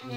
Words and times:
Du 0.00 0.08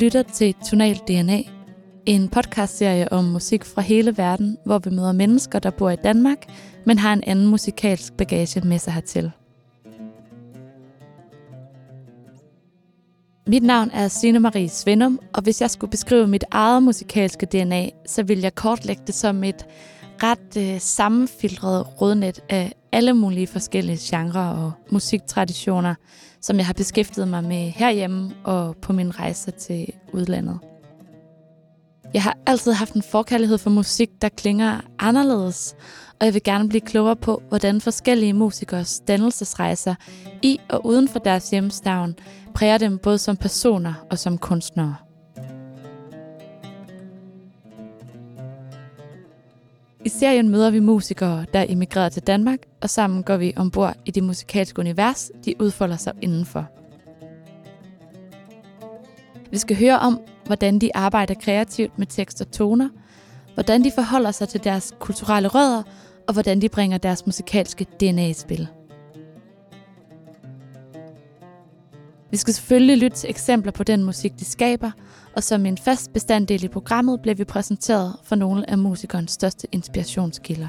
lytter 0.00 0.22
til 0.32 0.54
Tonal 0.54 0.96
DNA, 0.96 1.42
en 2.06 2.28
podcastserie 2.28 3.12
om 3.12 3.24
musik 3.24 3.64
fra 3.64 3.82
hele 3.82 4.18
verden, 4.18 4.56
hvor 4.64 4.78
vi 4.78 4.90
møder 4.90 5.12
mennesker, 5.12 5.58
der 5.58 5.70
bor 5.70 5.90
i 5.90 5.96
Danmark, 5.96 6.38
men 6.86 6.98
har 6.98 7.12
en 7.12 7.24
anden 7.26 7.46
musikalsk 7.46 8.12
bagage 8.12 8.60
med 8.60 8.78
sig 8.78 8.92
hertil. 8.92 9.30
Mit 13.46 13.62
navn 13.62 13.90
er 13.90 14.08
Signe 14.08 14.38
Marie 14.38 14.68
Svendum, 14.68 15.20
og 15.32 15.42
hvis 15.42 15.60
jeg 15.60 15.70
skulle 15.70 15.90
beskrive 15.90 16.26
mit 16.26 16.44
eget 16.50 16.82
musikalske 16.82 17.46
DNA, 17.46 17.88
så 18.06 18.22
vil 18.22 18.40
jeg 18.40 18.54
kortlægge 18.54 19.02
det 19.06 19.14
som 19.14 19.44
et 19.44 19.66
ret 20.22 20.56
øh, 20.56 20.80
sammenfiltret 20.80 22.00
rådnet 22.00 22.40
af 22.48 22.72
alle 22.92 23.14
mulige 23.14 23.46
forskellige 23.46 23.98
genrer 24.00 24.48
og 24.48 24.72
musiktraditioner, 24.90 25.94
som 26.40 26.56
jeg 26.56 26.66
har 26.66 26.72
beskæftiget 26.72 27.28
mig 27.28 27.44
med 27.44 27.70
herhjemme 27.70 28.34
og 28.44 28.76
på 28.76 28.92
min 28.92 29.20
rejse 29.20 29.50
til 29.50 29.86
udlandet. 30.12 30.58
Jeg 32.14 32.22
har 32.22 32.36
altid 32.46 32.72
haft 32.72 32.94
en 32.94 33.02
forkærlighed 33.02 33.58
for 33.58 33.70
musik, 33.70 34.10
der 34.22 34.28
klinger 34.28 34.80
anderledes, 34.98 35.74
og 36.20 36.26
jeg 36.26 36.34
vil 36.34 36.42
gerne 36.42 36.68
blive 36.68 36.80
klogere 36.80 37.16
på, 37.16 37.42
hvordan 37.48 37.80
forskellige 37.80 38.32
musikers 38.32 39.00
dannelsesrejser 39.08 39.94
i 40.42 40.60
og 40.70 40.86
uden 40.86 41.08
for 41.08 41.18
deres 41.18 41.50
hjemstavn 41.50 42.14
præger 42.54 42.78
dem 42.78 42.98
både 42.98 43.18
som 43.18 43.36
personer 43.36 43.94
og 44.10 44.18
som 44.18 44.38
kunstnere. 44.38 44.96
I 50.04 50.08
serien 50.08 50.48
møder 50.48 50.70
vi 50.70 50.80
musikere, 50.80 51.46
der 51.52 51.60
er 51.60 51.66
emigreret 51.68 52.12
til 52.12 52.22
Danmark, 52.22 52.58
og 52.82 52.90
sammen 52.90 53.22
går 53.22 53.36
vi 53.36 53.52
ombord 53.56 53.96
i 54.04 54.10
det 54.10 54.22
musikalske 54.22 54.78
univers, 54.78 55.30
de 55.44 55.54
udfolder 55.60 55.96
sig 55.96 56.12
indenfor. 56.22 56.66
Vi 59.50 59.58
skal 59.58 59.76
høre 59.76 59.98
om, 59.98 60.20
hvordan 60.46 60.78
de 60.78 60.96
arbejder 60.96 61.34
kreativt 61.34 61.98
med 61.98 62.06
tekst 62.06 62.40
og 62.40 62.50
toner, 62.50 62.88
hvordan 63.54 63.84
de 63.84 63.92
forholder 63.94 64.30
sig 64.30 64.48
til 64.48 64.64
deres 64.64 64.92
kulturelle 64.98 65.48
rødder, 65.48 65.82
og 66.28 66.32
hvordan 66.32 66.60
de 66.60 66.68
bringer 66.68 66.98
deres 66.98 67.26
musikalske 67.26 67.84
DNA 68.00 68.26
i 68.26 68.32
spil. 68.32 68.68
Vi 72.34 72.38
skal 72.38 72.54
selvfølgelig 72.54 72.98
lytte 72.98 73.16
til 73.16 73.30
eksempler 73.30 73.72
på 73.72 73.84
den 73.84 74.04
musik, 74.04 74.32
de 74.38 74.44
skaber, 74.44 74.90
og 75.36 75.42
som 75.42 75.66
en 75.66 75.78
fast 75.78 76.12
bestanddel 76.12 76.64
i 76.64 76.68
programmet 76.68 77.20
bliver 77.22 77.34
vi 77.34 77.44
præsenteret 77.44 78.16
for 78.24 78.36
nogle 78.36 78.70
af 78.70 78.78
musikernes 78.78 79.30
største 79.30 79.68
inspirationskilder. 79.72 80.68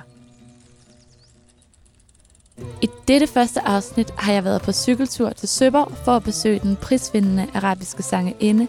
I 2.81 2.89
dette 3.07 3.27
første 3.27 3.61
afsnit 3.61 4.11
har 4.17 4.33
jeg 4.33 4.43
været 4.43 4.61
på 4.61 4.71
cykeltur 4.71 5.29
til 5.29 5.49
Søborg 5.49 5.91
for 5.97 6.15
at 6.15 6.23
besøge 6.23 6.59
den 6.59 6.75
prisvindende 6.75 7.47
arabiske 7.53 8.03
sangerinde 8.03 8.67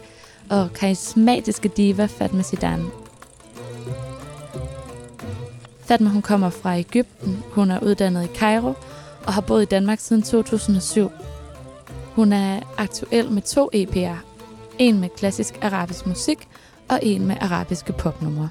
og 0.50 0.72
karismatiske 0.72 1.68
diva 1.68 2.06
Fatma 2.06 2.42
Zidane. 2.42 2.84
Fatma 5.80 6.08
hun 6.08 6.22
kommer 6.22 6.50
fra 6.50 6.78
Ægypten, 6.78 7.42
hun 7.50 7.70
er 7.70 7.80
uddannet 7.80 8.24
i 8.24 8.34
Cairo 8.34 8.74
og 9.26 9.32
har 9.34 9.40
boet 9.40 9.62
i 9.62 9.66
Danmark 9.66 9.98
siden 10.00 10.22
2007. 10.22 11.10
Hun 12.15 12.33
er 12.33 12.59
aktuel 12.77 13.31
med 13.31 13.41
to 13.41 13.69
EP'er, 13.73 14.15
en 14.79 14.99
med 14.99 15.09
klassisk 15.09 15.59
arabisk 15.61 16.07
musik 16.07 16.47
og 16.89 16.99
en 17.01 17.27
med 17.27 17.35
arabiske 17.41 17.93
popnumre. 17.93 18.49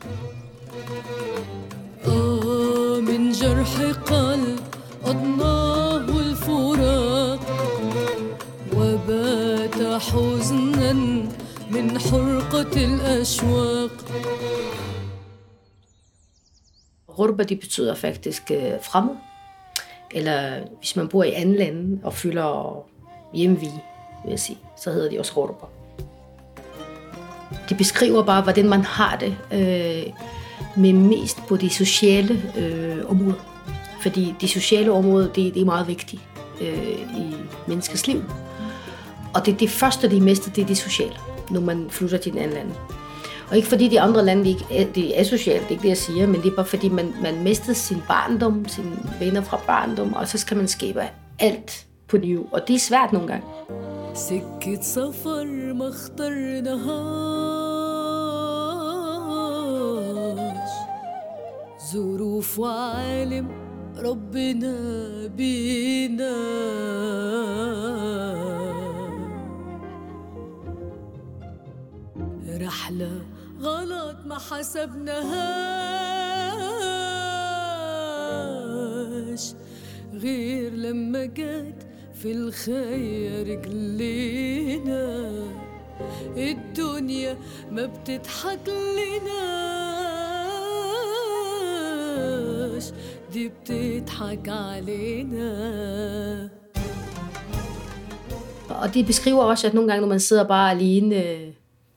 من 3.00 3.32
جرح 3.32 3.80
قلب 4.06 4.60
أضناه 5.04 6.20
الفراق 6.20 7.40
وبات 8.76 10.00
حزنا 10.02 10.92
من 11.70 11.98
حرقة 11.98 12.84
الأشواق 12.84 13.90
Rurba, 17.18 17.42
det 17.42 17.60
betyder 17.60 17.94
faktisk 17.94 18.50
øh, 18.50 18.72
fremmed. 18.82 19.16
Eller 20.10 20.60
hvis 20.78 20.96
man 20.96 21.08
bor 21.08 21.24
i 21.24 21.30
andre 21.30 21.58
lande 21.58 22.00
og 22.04 22.14
fylder 22.14 22.86
hjemvi, 23.35 23.69
vil 24.23 24.29
jeg 24.29 24.39
sige, 24.39 24.57
så 24.77 24.91
hedder 24.91 25.09
de 25.09 25.19
også 25.19 25.33
Rurba. 25.37 25.65
Det 27.69 27.77
beskriver 27.77 28.23
bare, 28.23 28.41
hvordan 28.41 28.69
man 28.69 28.81
har 28.81 29.17
det 29.17 29.37
øh, 29.51 30.13
med 30.75 30.93
mest 30.93 31.37
på 31.47 31.57
de 31.57 31.69
sociale 31.69 32.41
øh, 32.57 33.09
områder. 33.09 33.39
Fordi 34.01 34.35
de 34.41 34.47
sociale 34.47 34.91
områder, 34.91 35.25
det, 35.25 35.53
det 35.53 35.61
er 35.61 35.65
meget 35.65 35.87
vigtigt 35.87 36.21
øh, 36.61 36.99
i 37.17 37.35
menneskets 37.67 38.07
liv. 38.07 38.23
Og 39.33 39.45
det, 39.45 39.59
det 39.59 39.69
første, 39.69 40.09
de 40.09 40.21
mister, 40.21 40.51
det 40.51 40.61
er 40.61 40.65
det 40.65 40.77
sociale, 40.77 41.15
når 41.49 41.61
man 41.61 41.87
flytter 41.89 42.17
til 42.17 42.31
en 42.31 42.37
anden 42.37 42.53
land. 42.53 42.71
Og 43.49 43.55
ikke 43.55 43.67
fordi 43.67 43.87
de 43.87 44.01
andre 44.01 44.25
lande, 44.25 44.43
de 44.43 44.49
ikke 44.49 44.65
er, 44.71 44.85
det 44.85 45.19
er 45.19 45.23
socialt, 45.23 45.61
det 45.61 45.67
er 45.67 45.71
ikke 45.71 45.81
det, 45.81 45.89
jeg 45.89 45.97
siger, 45.97 46.27
men 46.27 46.41
det 46.41 46.51
er 46.51 46.55
bare 46.55 46.65
fordi, 46.65 46.89
man, 46.89 47.13
man 47.21 47.43
mister 47.43 47.73
sin 47.73 48.01
barndom, 48.07 48.67
sine 48.67 48.97
venner 49.19 49.41
fra 49.41 49.59
barndom, 49.67 50.13
og 50.13 50.27
så 50.27 50.37
skal 50.37 50.57
man 50.57 50.67
skabe 50.67 51.03
alt 51.39 51.84
på 52.07 52.17
ny. 52.17 52.37
Og 52.37 52.67
det 52.67 52.75
er 52.75 52.79
svært 52.79 53.13
nogle 53.13 53.27
gange. 53.27 53.45
سكة 54.15 54.81
سفر 54.81 55.73
ما 55.73 55.87
اخترناهاش 60.55 60.71
ظروف 61.91 62.59
وعالم 62.59 63.47
ربنا 63.97 64.75
بينا 65.27 66.35
رحلة 72.65 73.21
غلط 73.61 74.17
ما 74.25 74.37
حسبناهاش 78.15 79.53
غير 80.13 80.73
لما 80.73 81.25
جت 81.25 81.94
في 82.14 82.32
الخير 82.32 83.58
رجلينا 83.58 85.30
الدنيا 86.36 87.36
ما 87.72 87.86
بتضحك 87.86 88.68
لناش 91.60 92.84
دي 93.32 93.48
بتضحك 93.48 94.48
علينا 94.48 95.50
Og 98.68 98.94
det 98.94 99.06
beskriver 99.06 99.42
også, 99.42 99.66
at 99.66 99.74
nogle 99.74 99.88
gange, 99.90 100.00
når 100.00 100.08
man 100.08 100.20
sidder 100.20 100.44
bare 100.44 100.70
alene 100.70 101.16
øh, 101.26 101.48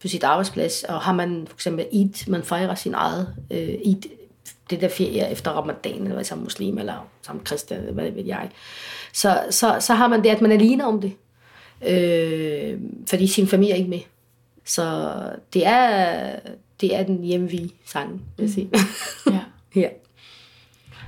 på 0.01 0.07
sit 0.07 0.23
arbejdsplads, 0.23 0.83
og 0.83 1.01
har 1.01 1.13
man 1.13 1.43
for 1.47 1.55
eksempel 1.55 1.85
Eid, 1.91 2.27
man 2.27 2.43
fejrer 2.43 2.75
sin 2.75 2.93
eget 2.93 3.27
øh, 3.51 3.57
Eid, 3.59 4.03
det 4.70 4.80
der 4.80 4.88
ferie 4.88 5.30
efter 5.30 5.50
ramadan, 5.50 6.06
eller 6.06 6.22
som 6.22 6.38
muslim, 6.38 6.78
eller 6.78 7.08
som 7.22 7.40
kristen, 7.44 7.78
eller 7.78 7.92
hvad 7.92 8.10
ved 8.10 8.24
jeg, 8.24 8.50
så, 9.12 9.44
så, 9.50 9.76
så 9.80 9.94
har 9.94 10.08
man 10.08 10.24
det, 10.24 10.28
at 10.28 10.40
man 10.40 10.50
er 10.50 10.56
alene 10.56 10.86
om 10.86 11.00
det. 11.00 11.12
Øh, 11.86 12.80
fordi 13.08 13.26
sin 13.26 13.46
familie 13.46 13.72
er 13.72 13.76
ikke 13.76 13.90
med. 13.90 14.00
Så 14.64 15.12
det 15.52 15.66
er, 15.66 16.36
det 16.80 16.96
er 16.96 17.02
den 17.02 17.24
hjemvige 17.24 17.70
sang, 17.86 18.22
vil 18.36 18.44
jeg 18.44 18.50
sige. 18.50 18.70
Ja. 19.26 19.40
ja. 19.80 19.88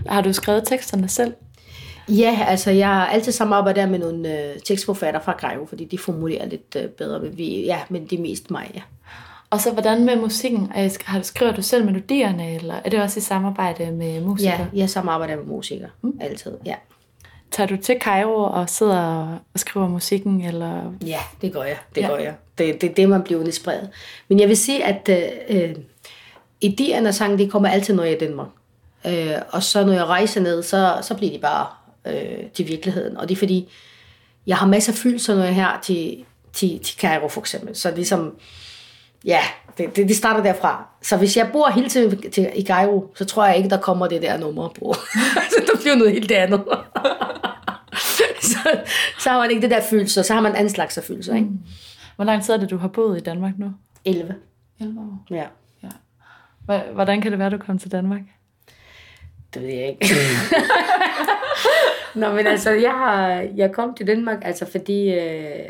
Har 0.06 0.20
du 0.20 0.32
skrevet 0.32 0.62
teksterne 0.66 1.08
selv? 1.08 1.34
Ja, 2.08 2.44
altså 2.48 2.70
jeg 2.70 2.88
har 2.88 3.06
altid 3.06 3.32
samarbejdet 3.32 3.88
med 3.88 3.98
nogle 3.98 4.42
øh, 4.42 4.60
tekstforfatter 4.60 5.20
fra 5.20 5.32
Grejo, 5.32 5.66
fordi 5.66 5.84
de 5.84 5.98
formulerer 5.98 6.46
lidt 6.46 6.76
øh, 6.76 6.88
bedre, 6.88 7.20
men, 7.20 7.38
vi, 7.38 7.64
ja, 7.64 7.78
men 7.88 8.06
det 8.06 8.18
er 8.18 8.22
mest 8.22 8.50
mig, 8.50 8.70
ja. 8.74 8.80
Og 9.50 9.60
så 9.60 9.72
hvordan 9.72 10.04
med 10.04 10.16
musikken? 10.16 10.72
Har 11.04 11.18
du 11.18 11.24
skriver 11.24 11.52
du 11.52 11.62
selv 11.62 11.84
melodierne, 11.84 12.54
eller 12.54 12.74
er 12.84 12.90
det 12.90 13.02
også 13.02 13.18
i 13.18 13.22
samarbejde 13.22 13.92
med 13.92 14.20
musikere? 14.20 14.68
Ja, 14.72 14.78
jeg 14.80 14.90
samarbejder 14.90 15.36
med 15.36 15.44
musikere, 15.44 15.88
mm. 16.02 16.18
altid, 16.20 16.52
ja. 16.66 16.74
Tager 17.50 17.66
du 17.66 17.76
til 17.76 17.96
Cairo 18.00 18.42
og 18.42 18.68
sidder 18.68 19.38
og 19.54 19.60
skriver 19.60 19.88
musikken, 19.88 20.40
eller 20.40 20.92
Ja, 21.06 21.18
det 21.42 21.52
gør 21.52 21.62
jeg, 21.62 21.76
det 21.94 22.00
Ja. 22.00 22.08
gør 22.08 22.16
jeg. 22.16 22.34
Det, 22.58 22.80
det 22.80 22.90
er 22.90 22.94
det, 22.94 23.08
man 23.08 23.22
bliver 23.22 23.44
inspireret. 23.44 23.90
Men 24.28 24.40
jeg 24.40 24.48
vil 24.48 24.56
sige, 24.56 24.84
at 24.84 25.08
øh, 25.08 25.60
øh, 25.60 25.74
idéerne 26.64 27.06
af 27.06 27.14
sangen, 27.14 27.38
det 27.38 27.50
kommer 27.50 27.68
altid, 27.68 27.94
når 27.94 28.02
jeg 28.02 28.12
er 28.12 28.16
i 28.16 28.18
Danmark. 28.18 28.48
Øh, 29.06 29.42
og 29.50 29.62
så 29.62 29.84
når 29.86 29.92
jeg 29.92 30.04
rejser 30.04 30.40
ned, 30.40 30.62
så, 30.62 30.98
så 31.02 31.14
bliver 31.14 31.32
de 31.32 31.38
bare 31.38 31.66
øh, 32.06 32.50
til 32.54 32.68
virkeligheden. 32.68 33.16
Og 33.16 33.28
det 33.28 33.34
er 33.34 33.38
fordi, 33.38 33.68
jeg 34.46 34.56
har 34.56 34.66
masser 34.66 34.92
af 34.92 34.96
følelser, 34.98 35.34
når 35.34 35.42
jeg 35.42 35.50
er 35.50 35.54
her 35.54 35.80
til, 35.82 36.24
til, 36.52 36.78
til 36.78 36.98
Cairo 36.98 37.28
for 37.28 37.40
eksempel. 37.40 37.76
Så 37.76 37.90
ligesom, 37.94 38.34
ja, 39.24 39.40
det, 39.78 39.96
det, 39.96 40.08
det 40.08 40.16
starter 40.16 40.42
derfra. 40.42 40.84
Så 41.02 41.16
hvis 41.16 41.36
jeg 41.36 41.48
bor 41.52 41.68
hele 41.70 41.88
tiden 41.88 42.30
til, 42.32 42.50
i 42.54 42.64
Cairo, 42.64 43.12
så 43.14 43.24
tror 43.24 43.46
jeg 43.46 43.56
ikke, 43.56 43.68
der 43.70 43.80
kommer 43.80 44.06
det 44.06 44.22
der 44.22 44.36
nummer 44.38 44.68
på. 44.68 44.94
så 45.52 45.62
der 45.72 45.80
bliver 45.80 45.94
noget 45.96 46.12
helt 46.12 46.32
andet. 46.32 46.64
så, 48.50 48.78
så 49.18 49.30
har 49.30 49.38
man 49.38 49.50
ikke 49.50 49.62
det 49.62 49.70
der 49.70 49.80
følelser, 49.90 50.22
så 50.22 50.34
har 50.34 50.40
man 50.40 50.54
anden 50.54 50.70
slags 50.70 50.98
af 50.98 51.04
følelser, 51.04 51.34
ikke? 51.34 51.48
hvor 52.16 52.24
lang 52.24 52.42
tid 52.44 52.54
er 52.54 52.58
det, 52.58 52.70
du 52.70 52.76
har 52.76 52.88
boet 52.88 53.16
i 53.18 53.20
Danmark 53.20 53.52
nu? 53.58 53.72
11. 54.04 54.34
11 54.80 55.00
år. 55.00 55.26
Ja. 55.34 55.44
Ja. 55.82 55.88
Hvor- 56.64 56.92
Hvordan 56.94 57.20
kan 57.20 57.30
det 57.30 57.38
være, 57.38 57.50
du 57.50 57.58
kom 57.58 57.78
til 57.78 57.92
Danmark? 57.92 58.20
Det 59.54 59.62
ved 59.62 59.68
jeg 59.68 59.88
ikke. 59.88 60.14
Nå, 62.14 62.32
men 62.32 62.46
altså, 62.46 62.70
jeg, 62.70 62.90
har, 62.90 63.28
jeg 63.56 63.72
kom 63.72 63.94
til 63.94 64.06
Danmark, 64.06 64.38
altså 64.42 64.66
fordi 64.70 65.14
øh, 65.14 65.68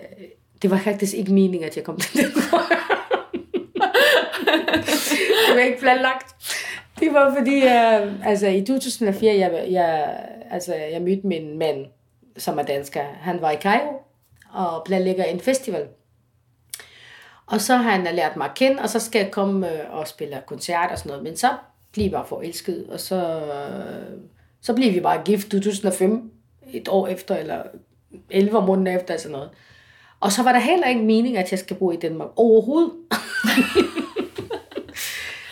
det 0.63 0.71
var 0.71 0.79
faktisk 0.79 1.15
ikke 1.15 1.33
meningen, 1.33 1.65
at 1.69 1.77
jeg 1.77 1.85
kom 1.85 1.97
til 1.97 2.21
Danmark 2.23 2.71
det 5.49 5.55
var 5.55 5.61
ikke 5.61 5.81
planlagt. 5.81 6.35
Det 7.01 7.15
var 7.15 7.35
fordi, 7.39 7.57
øh, 7.57 8.29
altså 8.29 8.47
i 8.49 8.65
2004, 8.65 9.39
jeg, 9.39 9.67
jeg, 9.71 10.21
altså, 10.51 10.75
jeg 10.75 11.03
mødte 11.03 11.27
min 11.27 11.59
mand, 11.59 11.87
som 12.37 12.59
er 12.59 12.63
dansker. 12.63 13.03
Han 13.21 13.41
var 13.41 13.51
i 13.51 13.57
Cairo 13.57 14.03
og 14.53 14.85
planlægger 14.85 15.25
en 15.25 15.41
festival. 15.41 15.87
Og 17.47 17.61
så 17.61 17.77
har 17.77 17.91
han 17.91 18.15
lært 18.15 18.37
mig 18.37 18.45
at 18.47 18.55
kende, 18.55 18.83
og 18.83 18.89
så 18.89 19.01
skal 19.01 19.23
jeg 19.23 19.31
komme 19.31 19.73
øh, 19.73 19.95
og 19.95 20.09
spille 20.09 20.43
koncert 20.47 20.91
og 20.91 20.99
sådan 20.99 21.11
noget. 21.11 21.25
Men 21.25 21.37
så 21.37 21.49
blev 21.93 22.05
jeg 22.05 22.13
bare 22.13 22.27
forelsket, 22.27 22.87
og 22.91 23.01
så, 23.01 23.41
øh, 23.41 24.19
så 24.61 24.75
blev 24.75 24.95
vi 24.95 25.01
bare 25.01 25.23
gift 25.25 25.51
2005, 25.51 26.33
et 26.73 26.89
år 26.89 27.07
efter, 27.07 27.37
eller 27.37 27.63
11 28.31 28.67
måneder 28.67 28.99
efter, 28.99 29.17
sådan 29.17 29.33
noget. 29.33 29.51
Og 30.21 30.33
så 30.33 30.43
var 30.43 30.53
der 30.53 30.59
heller 30.59 30.89
ikke 30.89 31.03
mening, 31.03 31.37
at 31.37 31.51
jeg 31.51 31.59
skal 31.59 31.77
bo 31.77 31.91
i 31.91 31.97
Danmark 31.97 32.29
overhovedet. 32.37 32.93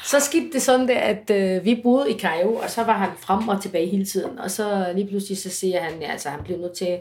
så 0.08 0.20
skete 0.20 0.52
det 0.52 0.62
sådan, 0.62 0.88
det, 0.88 0.94
at 0.94 1.30
øh, 1.30 1.64
vi 1.64 1.80
boede 1.82 2.10
i 2.10 2.18
Cairo, 2.18 2.54
og 2.54 2.70
så 2.70 2.84
var 2.84 2.92
han 2.92 3.10
frem 3.18 3.48
og 3.48 3.62
tilbage 3.62 3.86
hele 3.86 4.04
tiden. 4.04 4.38
Og 4.38 4.50
så 4.50 4.92
lige 4.94 5.08
pludselig 5.08 5.38
så 5.38 5.50
siger 5.50 5.80
han, 5.80 6.00
ja, 6.00 6.10
altså 6.10 6.28
han 6.28 6.44
blev 6.44 6.58
nødt 6.58 6.72
til, 6.72 7.00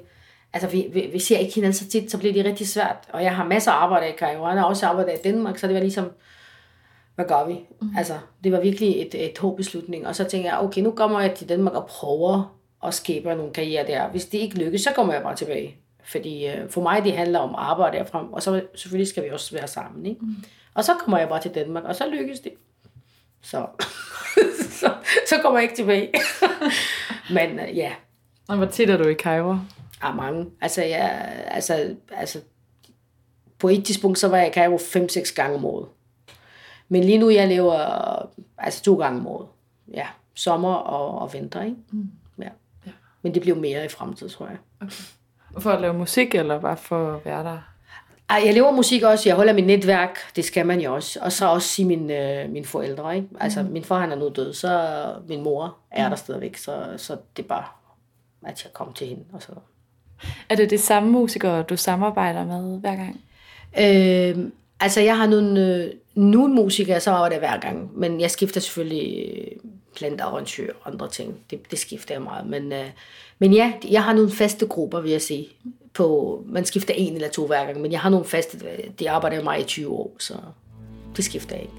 altså 0.53 0.69
vi, 0.69 0.87
vi, 0.93 1.09
vi 1.13 1.19
ser 1.19 1.37
ikke 1.37 1.55
hinanden 1.55 1.73
så 1.73 1.87
tit, 1.89 2.11
så 2.11 2.17
bliver 2.17 2.33
det 2.33 2.45
rigtig 2.45 2.67
svært. 2.67 2.97
Og 3.13 3.23
jeg 3.23 3.35
har 3.35 3.45
masser 3.45 3.71
af 3.71 3.83
arbejde 3.83 4.09
i 4.09 4.17
Cairo, 4.17 4.41
og 4.41 4.49
han 4.49 4.57
har 4.57 4.65
også 4.65 4.85
arbejdet 4.85 5.13
i 5.13 5.21
Danmark, 5.31 5.57
så 5.57 5.67
det 5.67 5.75
var 5.75 5.81
ligesom, 5.81 6.11
hvad 7.15 7.25
gør 7.25 7.47
vi? 7.47 7.59
Mm. 7.81 7.89
Altså, 7.97 8.13
det 8.43 8.51
var 8.51 8.61
virkelig 8.61 9.01
et, 9.01 9.25
et 9.25 9.37
hård 9.37 9.57
beslutning. 9.57 10.07
Og 10.07 10.15
så 10.15 10.23
tænker 10.23 10.49
jeg, 10.49 10.59
okay, 10.59 10.81
nu 10.81 10.91
kommer 10.91 11.21
jeg 11.21 11.33
til 11.33 11.49
Danmark 11.49 11.73
og 11.73 11.85
prøver 11.85 12.57
at 12.85 12.93
skabe 12.93 13.35
nogle 13.35 13.53
karriere 13.53 13.87
der. 13.87 14.09
Hvis 14.09 14.25
det 14.25 14.37
ikke 14.37 14.57
lykkes, 14.57 14.81
så 14.81 14.89
kommer 14.95 15.13
jeg 15.13 15.23
bare 15.23 15.35
tilbage. 15.35 15.75
Fordi 16.03 16.47
øh, 16.47 16.69
for 16.69 16.81
mig, 16.81 17.03
det 17.03 17.13
handler 17.13 17.39
om 17.39 17.55
arbejde 17.57 17.97
derfrem, 17.97 18.33
og 18.33 18.43
så 18.43 18.61
selvfølgelig 18.75 19.07
skal 19.07 19.23
vi 19.23 19.29
også 19.29 19.55
være 19.55 19.67
sammen. 19.67 20.05
Ikke? 20.05 20.21
Mm. 20.21 20.35
Og 20.73 20.83
så 20.83 20.91
kommer 20.99 21.17
jeg 21.17 21.29
bare 21.29 21.41
til 21.41 21.51
Danmark, 21.51 21.83
og 21.83 21.95
så 21.95 22.03
lykkes 22.09 22.39
det. 22.39 22.51
Så, 23.47 23.67
så, 24.79 24.93
så 25.29 25.35
kommer 25.41 25.59
jeg 25.59 25.63
ikke 25.63 25.75
tilbage. 25.75 26.11
Men 27.35 27.59
øh, 27.59 27.77
ja. 27.77 27.91
Og 28.47 28.57
hvor 28.57 28.65
tit 28.65 28.89
er 28.89 28.97
du 28.97 29.07
i 29.07 29.13
Cairo? 29.15 29.55
Ja, 30.03 30.13
mange. 30.13 30.51
Altså, 30.61 30.81
jeg, 30.81 31.33
altså, 31.47 31.95
altså, 32.11 32.41
på 33.59 33.69
et 33.69 33.85
tidspunkt, 33.85 34.19
så 34.19 34.27
var 34.27 34.37
jeg 34.37 34.47
i 34.47 34.53
Cairo 34.53 34.75
5-6 34.75 35.35
gange 35.35 35.55
om 35.55 35.65
året. 35.65 35.87
Men 36.89 37.03
lige 37.03 37.17
nu, 37.17 37.29
jeg 37.29 37.47
lever 37.47 37.75
altså 38.57 38.83
to 38.83 38.95
gange 38.95 39.19
om 39.19 39.27
året. 39.27 39.47
Ja, 39.93 40.07
sommer 40.35 40.73
og, 40.73 41.19
og 41.19 41.33
vinter, 41.33 41.63
ikke? 41.63 41.77
Mm. 41.91 42.11
Ja. 42.39 42.49
ja. 42.85 42.91
Men 43.21 43.33
det 43.33 43.41
bliver 43.41 43.57
mere 43.57 43.85
i 43.85 43.89
fremtiden, 43.89 44.33
tror 44.33 44.47
jeg. 44.47 44.57
Okay. 44.81 44.91
For 45.59 45.71
at 45.71 45.81
lave 45.81 45.93
musik, 45.93 46.35
eller 46.35 46.59
bare 46.59 46.77
for 46.77 47.13
at 47.13 47.25
være 47.25 47.43
der? 47.43 47.59
Ej, 48.29 48.41
jeg 48.45 48.53
laver 48.53 48.71
musik 48.71 49.03
også. 49.03 49.29
Jeg 49.29 49.35
holder 49.35 49.53
mit 49.53 49.65
netværk. 49.65 50.19
Det 50.35 50.45
skal 50.45 50.65
man 50.65 50.79
jo 50.79 50.95
også. 50.95 51.19
Og 51.21 51.31
så 51.31 51.47
også 51.47 51.67
sige 51.67 51.85
min, 51.85 52.11
øh, 52.11 52.49
mine 52.49 52.65
forældre. 52.65 53.15
Ikke? 53.15 53.27
Altså, 53.39 53.63
mm. 53.63 53.69
min 53.69 53.83
far 53.83 53.99
han 53.99 54.11
er 54.11 54.15
nu 54.15 54.29
død, 54.35 54.53
så 54.53 55.13
min 55.27 55.43
mor 55.43 55.77
er 55.91 56.07
mm. 56.07 56.09
der 56.09 56.15
stadigvæk. 56.15 56.57
Så, 56.57 56.93
så 56.97 57.17
det 57.37 57.43
er 57.43 57.47
bare, 57.47 57.63
at 58.45 58.63
jeg 58.63 58.73
kom 58.73 58.93
til 58.93 59.07
hende. 59.07 59.23
Og 59.33 59.41
så. 59.41 59.51
Er 60.49 60.55
det 60.55 60.69
det 60.69 60.79
samme 60.79 61.11
musikere, 61.11 61.63
du 61.63 61.77
samarbejder 61.77 62.45
med 62.45 62.79
hver 62.79 62.95
gang? 62.95 63.21
Øh, 63.79 64.51
altså, 64.79 65.01
jeg 65.01 65.17
har 65.17 65.27
nogle, 65.27 65.75
øh, 65.75 65.93
nogle 66.15 66.53
musikere, 66.53 66.99
så 66.99 67.11
var 67.11 67.29
det 67.29 67.37
hver 67.37 67.59
gang. 67.59 67.99
Men 67.99 68.21
jeg 68.21 68.31
skifter 68.31 68.61
selvfølgelig 68.61 69.33
plantearrangør 69.95 70.73
og 70.81 70.91
andre 70.91 71.09
ting. 71.09 71.35
Det, 71.51 71.71
det 71.71 71.79
skifter 71.79 72.15
jeg 72.15 72.21
meget. 72.21 72.47
Men, 72.47 72.73
øh, 72.73 72.85
men 73.39 73.53
ja, 73.53 73.73
jeg 73.91 74.03
har 74.03 74.13
nogle 74.13 74.31
faste 74.31 74.67
grupper, 74.67 75.01
vil 75.01 75.11
jeg 75.11 75.21
sige. 75.21 75.47
På, 75.97 76.41
man 76.45 76.65
skifter 76.65 76.93
en 76.97 77.15
eller 77.15 77.29
to 77.29 77.47
hver 77.47 77.65
gang, 77.65 77.81
men 77.81 77.91
jeg 77.91 77.99
har 77.99 78.09
nogle 78.09 78.25
faste, 78.25 78.57
de 78.99 79.09
arbejder 79.09 79.43
mig 79.43 79.59
i 79.59 79.63
20 79.63 79.89
år, 79.89 80.15
så 80.19 80.33
det 81.15 81.25
skifter 81.25 81.55
jeg 81.55 81.61
ikke. 81.63 81.73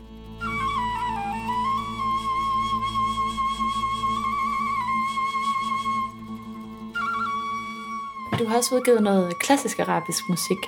Du 8.39 8.47
har 8.47 8.57
også 8.57 8.75
udgivet 8.75 9.03
noget 9.03 9.39
klassisk 9.39 9.79
arabisk 9.79 10.29
musik. 10.29 10.59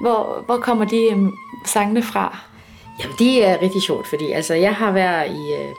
Hvor, 0.00 0.42
hvor 0.46 0.56
kommer 0.56 0.84
de 0.84 1.10
um, 1.12 1.34
sangene 1.64 2.02
fra? 2.02 2.38
Jamen, 3.00 3.16
det 3.18 3.46
er 3.46 3.62
rigtig 3.62 3.82
sjovt, 3.82 4.06
fordi 4.06 4.30
altså, 4.30 4.54
jeg 4.54 4.74
har 4.74 4.92
været 4.92 5.30
i... 5.30 5.54
Øh, 5.54 5.74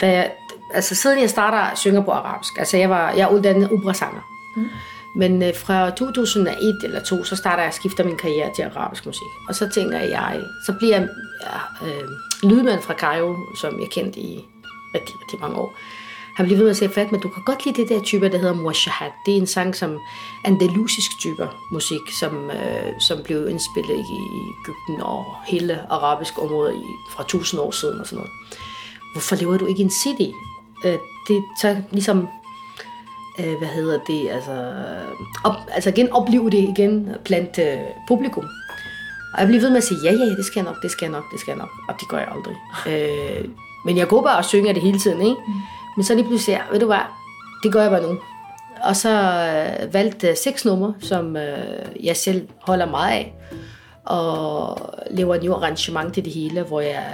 da 0.00 0.12
jeg, 0.12 0.32
altså 0.74 0.94
siden 0.94 1.20
jeg 1.20 1.30
starter 1.30 1.76
synger 1.76 2.00
på 2.00 2.10
arabisk, 2.10 2.58
altså 2.58 2.76
jeg, 2.76 2.90
var, 2.90 3.10
jeg 3.10 3.22
er 3.22 3.28
uddannet 3.28 3.72
operasanger. 3.72 4.20
Mm. 4.56 4.68
Men 5.16 5.42
øh, 5.42 5.54
fra 5.54 5.90
2001 5.90 6.84
eller 6.84 7.02
2, 7.02 7.24
så 7.24 7.36
starter 7.36 7.62
jeg 7.62 7.74
skifter 7.74 8.04
min 8.04 8.16
karriere 8.16 8.54
til 8.54 8.62
arabisk 8.62 9.06
musik. 9.06 9.28
Og 9.48 9.54
så 9.54 9.68
tænker 9.68 9.98
jeg, 9.98 10.40
så 10.66 10.72
bliver 10.72 10.98
jeg 10.98 11.08
ja, 11.42 11.86
øh, 11.86 12.08
lydmand 12.42 12.82
fra 12.82 12.94
Cairo, 12.94 13.36
som 13.60 13.80
jeg 13.80 13.88
kendte 13.90 14.20
i 14.20 14.44
rigtig, 14.94 15.14
rigtig 15.20 15.40
mange 15.40 15.56
år. 15.56 15.76
Han 16.36 16.46
bliver 16.46 16.56
ved 16.56 16.64
med 16.64 16.70
at 16.70 16.76
sige, 16.76 16.88
Fatma, 16.88 17.18
du 17.18 17.28
kan 17.28 17.42
godt 17.46 17.64
lide 17.66 17.82
det 17.82 17.88
der 17.88 18.02
type, 18.02 18.28
der 18.28 18.38
hedder 18.38 18.54
Muashahat. 18.54 19.12
Det 19.26 19.34
er 19.34 19.38
en 19.38 19.46
sang 19.46 19.76
som 19.76 19.98
andalusisk 20.44 21.10
typer 21.20 21.68
musik, 21.72 22.00
som, 22.20 22.50
øh, 22.50 23.00
som 23.00 23.18
blev 23.24 23.48
indspillet 23.48 23.96
i 23.98 24.18
Ægypten 24.62 25.02
og 25.02 25.24
hele 25.46 25.92
arabisk 25.92 26.38
område 26.38 26.76
i, 26.76 26.82
fra 27.10 27.22
1000 27.22 27.60
år 27.60 27.70
siden 27.70 28.00
og 28.00 28.06
sådan 28.06 28.16
noget. 28.16 28.32
Hvorfor 29.14 29.36
lever 29.36 29.58
du 29.58 29.66
ikke 29.66 29.82
en 29.82 29.90
CD? 29.90 30.34
Øh, 30.84 30.98
det 31.28 31.44
så 31.60 31.76
ligesom 31.90 32.28
øh, 33.40 33.58
hvad 33.58 33.68
hedder 33.68 33.98
det, 34.06 34.28
altså, 34.30 34.72
op, 35.44 35.54
altså 35.72 35.90
igen 35.90 36.12
opleve 36.12 36.50
det 36.50 36.58
igen 36.58 37.08
blandt 37.24 37.58
øh, 37.58 37.78
publikum. 38.08 38.44
Og 39.34 39.40
jeg 39.40 39.46
bliver 39.46 39.60
ved 39.60 39.70
med 39.70 39.76
at 39.76 39.84
sige, 39.84 40.00
ja, 40.04 40.12
ja, 40.12 40.24
det 40.24 40.44
skal 40.44 40.60
jeg 40.60 40.64
nok, 40.64 40.82
det 40.82 40.90
skal 40.90 41.04
jeg 41.04 41.12
nok, 41.12 41.32
det 41.32 41.40
skal 41.40 41.52
jeg 41.52 41.58
nok. 41.58 41.70
Og 41.88 41.94
det 42.00 42.08
gør 42.08 42.18
jeg 42.18 42.28
aldrig. 42.36 42.56
Øh, 42.86 43.48
men 43.84 43.96
jeg 43.96 44.08
går 44.08 44.22
bare 44.22 44.38
og 44.38 44.44
synger 44.44 44.72
det 44.72 44.82
hele 44.82 44.98
tiden, 44.98 45.20
ikke? 45.20 45.36
Mm. 45.46 45.54
Men 45.96 46.04
så 46.04 46.14
lige 46.14 46.26
pludselig, 46.26 46.52
ja, 46.52 46.60
ved 46.72 46.80
du 46.80 46.86
hvad, 46.86 47.06
det 47.62 47.72
gør 47.72 47.82
jeg 47.82 47.90
bare 47.90 48.02
nu. 48.02 48.18
Og 48.82 48.96
så 48.96 49.10
øh, 49.10 49.94
valgte 49.94 50.26
jeg 50.26 50.38
seks 50.38 50.64
numre, 50.64 50.94
som 51.00 51.36
øh, 51.36 52.04
jeg 52.04 52.16
selv 52.16 52.48
holder 52.60 52.86
meget 52.86 53.12
af. 53.12 53.34
Og 54.04 54.78
laver 55.10 55.34
en 55.34 55.52
arrangement 55.52 56.14
til 56.14 56.24
det 56.24 56.32
hele, 56.32 56.62
hvor 56.62 56.80
jeg 56.80 57.04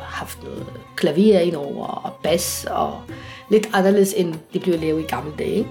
haft 0.00 0.42
noget 0.42 0.66
klaver 0.96 1.38
ind 1.38 1.56
over, 1.56 1.86
og 1.86 2.12
bas, 2.22 2.66
og 2.70 3.00
lidt 3.50 3.68
anderledes 3.72 4.14
end 4.16 4.34
det 4.52 4.62
blev 4.62 4.80
lavet 4.80 5.00
i 5.00 5.06
gamle 5.06 5.32
dage. 5.38 5.66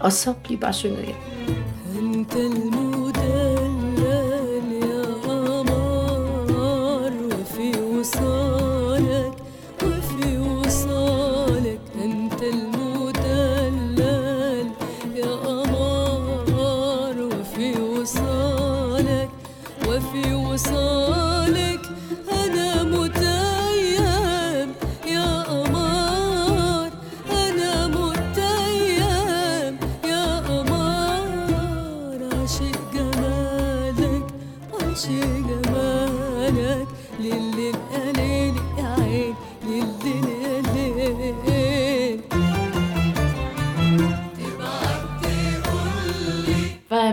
Og 0.00 0.12
så 0.12 0.34
bliver 0.44 0.60
bare 0.60 0.72
synget 0.72 1.02
igen. 1.02 1.14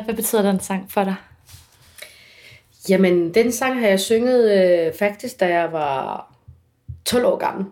Hvad 0.05 0.15
betyder 0.15 0.41
den 0.41 0.59
sang 0.59 0.91
for 0.91 1.03
dig? 1.03 1.15
Jamen, 2.89 3.33
den 3.33 3.51
sang 3.51 3.79
har 3.79 3.87
jeg 3.87 3.99
synget 3.99 4.51
øh, 4.51 4.93
faktisk, 4.93 5.39
da 5.39 5.59
jeg 5.59 5.71
var 5.71 6.33
12 7.05 7.25
år 7.25 7.37
gammel. 7.37 7.65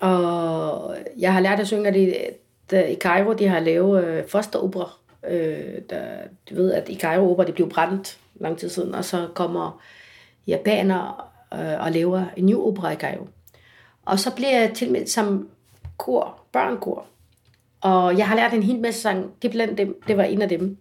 Og 0.00 0.96
jeg 1.18 1.32
har 1.32 1.40
lært 1.40 1.60
at 1.60 1.66
synge 1.66 1.92
det 1.92 2.30
der, 2.70 2.84
i 2.84 2.94
Cairo. 2.94 3.32
De 3.32 3.48
har 3.48 3.60
lavet 3.60 4.04
øh, 4.04 4.28
fosteropera. 4.28 4.90
Øh, 5.28 5.74
der, 5.90 6.04
du 6.50 6.54
ved, 6.54 6.72
at 6.72 6.88
i 6.88 6.98
Cairo 6.98 7.32
opera, 7.32 7.46
det 7.46 7.54
blev 7.54 7.70
brændt 7.70 8.18
lang 8.34 8.58
tid 8.58 8.68
siden. 8.68 8.94
Og 8.94 9.04
så 9.04 9.28
kommer 9.34 9.80
japaner 10.46 11.32
øh, 11.54 11.84
og 11.84 11.92
laver 11.92 12.24
en 12.36 12.46
ny 12.46 12.54
opera 12.56 12.90
i 12.90 12.96
Cairo. 12.96 13.28
Og 14.04 14.18
så 14.18 14.34
bliver 14.34 14.60
jeg 14.60 14.72
tilmeldt 14.74 15.10
som 15.10 15.48
kor, 15.96 16.40
børnkor. 16.52 17.06
Og 17.80 18.18
jeg 18.18 18.28
har 18.28 18.36
lært 18.36 18.54
en 18.54 18.62
hel 18.62 18.80
masse 18.80 19.00
sang. 19.00 19.32
Det 19.42 19.50
blandt 19.50 19.78
dem, 19.78 20.02
det 20.08 20.16
var 20.16 20.22
en 20.22 20.42
af 20.42 20.48
dem. 20.48 20.78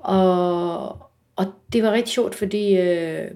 Og, 0.00 0.88
og 1.36 1.46
det 1.72 1.82
var 1.82 1.92
rigtig 1.92 2.12
sjovt, 2.12 2.34
fordi 2.34 2.76
øh, 2.76 3.30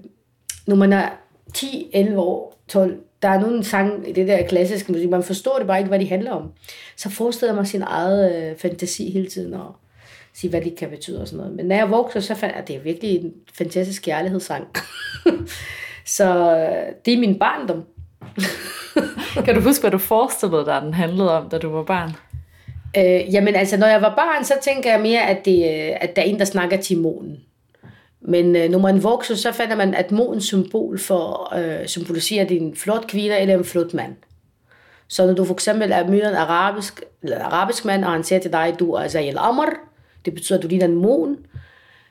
når 0.67 0.75
man 0.75 0.93
er 0.93 1.09
10, 1.53 1.89
11 1.93 2.19
år, 2.19 2.57
12, 2.67 2.99
der 3.21 3.29
er 3.29 3.39
nogle 3.39 3.63
sang 3.63 4.09
i 4.09 4.13
det 4.13 4.27
der 4.27 4.47
klassiske 4.47 4.91
musik, 4.91 5.09
man 5.09 5.23
forstår 5.23 5.57
det 5.57 5.67
bare 5.67 5.77
ikke, 5.77 5.87
hvad 5.87 5.99
de 5.99 6.09
handler 6.09 6.31
om. 6.31 6.51
Så 6.95 7.09
forestiller 7.09 7.55
man 7.55 7.65
sin 7.65 7.81
eget 7.81 8.35
øh, 8.35 8.57
fantasi 8.57 9.11
hele 9.11 9.29
tiden, 9.29 9.53
og 9.53 9.75
sige, 10.33 10.49
hvad 10.49 10.61
det 10.61 10.75
kan 10.75 10.89
betyde 10.89 11.21
og 11.21 11.27
sådan 11.27 11.37
noget. 11.37 11.55
Men 11.55 11.65
når 11.65 11.75
jeg 11.75 11.91
voksede, 11.91 12.23
så 12.23 12.35
fandt 12.35 12.53
jeg, 12.53 12.61
at 12.61 12.67
det 12.67 12.75
er 12.75 12.79
virkelig 12.79 13.15
en 13.15 13.33
fantastisk 13.53 14.01
kærlighedssang. 14.01 14.67
så 16.17 16.57
øh, 16.57 16.93
det 17.05 17.13
er 17.13 17.19
min 17.19 17.39
barndom. 17.39 17.83
Kan 19.45 19.55
du 19.55 19.61
huske, 19.61 19.81
hvad 19.81 19.91
du 19.91 19.97
forestillede 19.97 20.65
dig, 20.65 20.81
den 20.81 20.93
handlede 20.93 21.37
om, 21.37 21.49
da 21.49 21.57
du 21.57 21.69
var 21.69 21.83
barn? 21.83 22.11
Øh, 22.97 23.33
jamen 23.33 23.55
altså, 23.55 23.77
når 23.77 23.87
jeg 23.87 24.01
var 24.01 24.15
barn, 24.15 24.45
så 24.45 24.53
tænker 24.61 24.91
jeg 24.91 25.01
mere, 25.01 25.29
at, 25.29 25.45
det, 25.45 25.57
øh, 25.57 25.97
at 26.01 26.15
der 26.15 26.21
er 26.21 26.25
en, 26.25 26.39
der 26.39 26.45
snakker 26.45 26.77
til 26.77 26.97
månen. 26.97 27.37
Men 28.21 28.55
øh, 28.55 28.69
når 28.69 28.79
man 28.79 29.03
vokser, 29.03 29.35
så 29.35 29.51
finder 29.51 29.75
man, 29.75 29.93
at 29.93 30.11
månens 30.11 30.45
symbol 30.45 30.99
for 30.99 31.53
øh, 31.57 31.87
symboliserer, 31.87 32.45
din 32.45 32.75
flot 32.75 33.07
kvinde 33.07 33.37
eller 33.37 33.57
en 33.57 33.65
flot 33.65 33.93
mand. 33.93 34.15
Så 35.07 35.25
når 35.25 35.33
du 35.33 35.45
for 35.45 35.53
eksempel 35.53 35.91
er 35.91 36.07
møder 36.07 36.29
en 36.29 36.35
arabisk, 36.35 37.03
eller 37.23 37.39
arabisk 37.39 37.85
mand, 37.85 38.05
og 38.05 38.11
han 38.11 38.23
siger 38.23 38.39
til 38.39 38.51
dig, 38.51 38.75
du 38.79 38.91
er 38.91 39.07
Zayel 39.07 39.37
Amr, 39.37 39.69
det 40.25 40.33
betyder, 40.33 40.57
at 40.57 40.63
du 40.63 40.67
ligner 40.67 40.85
en 40.85 40.95
mån. 40.95 41.37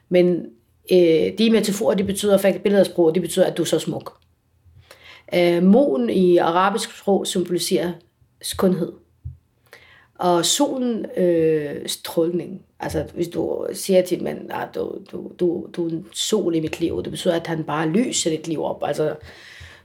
Men 0.09 0.47
øh, 0.93 1.38
de 1.38 1.50
metaforer, 1.50 1.95
det 1.95 2.07
betyder 2.07 2.38
faktisk 2.38 2.62
billedsprog, 2.62 3.14
det 3.14 3.23
betyder, 3.23 3.47
at 3.47 3.57
du 3.57 3.62
er 3.62 3.67
så 3.67 3.79
smuk. 3.79 4.17
Øh, 5.35 5.62
månen 5.62 6.11
i 6.11 6.37
arabisk 6.37 6.99
sprog 6.99 7.26
symboliserer 7.26 7.93
skønhed. 8.43 8.93
Og 10.18 10.44
solen 10.44 11.06
øh, 11.16 11.75
strålning. 11.87 12.62
Altså 12.80 13.04
hvis 13.14 13.28
du 13.28 13.66
siger 13.73 14.02
til 14.02 14.18
en 14.18 14.25
mand, 14.25 14.50
at 14.50 14.75
du, 14.75 14.99
du, 15.12 15.30
du, 15.40 15.66
du 15.76 15.87
er 15.87 15.90
en 15.90 16.06
sol 16.12 16.54
i 16.54 16.61
mit 16.61 16.80
liv, 16.80 17.02
det 17.02 17.11
betyder, 17.11 17.35
at 17.35 17.47
han 17.47 17.64
bare 17.64 17.88
lyser 17.88 18.30
dit 18.30 18.49
liv 18.49 18.64
op. 18.64 18.83
Altså, 18.87 19.14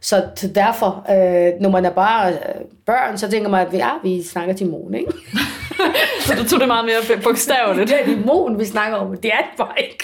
så 0.01 0.23
derfor, 0.55 1.05
øh, 1.09 1.61
når 1.61 1.69
man 1.69 1.85
er 1.85 1.89
bare 1.89 2.31
øh, 2.31 2.65
børn, 2.85 3.17
så 3.17 3.29
tænker 3.29 3.49
man, 3.49 3.67
at 3.67 3.73
ja, 3.73 3.89
vi 4.03 4.23
snakker 4.23 4.53
til 4.53 4.67
månen, 4.67 4.93
ikke? 4.93 5.11
Så 6.25 6.35
du 6.35 6.49
tog 6.49 6.59
det 6.59 6.67
meget 6.67 6.85
mere 6.85 7.21
bogstaveligt. 7.23 7.89
det 7.89 8.01
er 8.01 8.05
det 8.05 8.25
månen, 8.25 8.59
vi 8.59 8.65
snakker 8.65 8.97
om, 8.97 9.17
det 9.17 9.31
er 9.33 9.37
det 9.37 9.57
bare 9.57 9.81
ikke. 9.83 10.03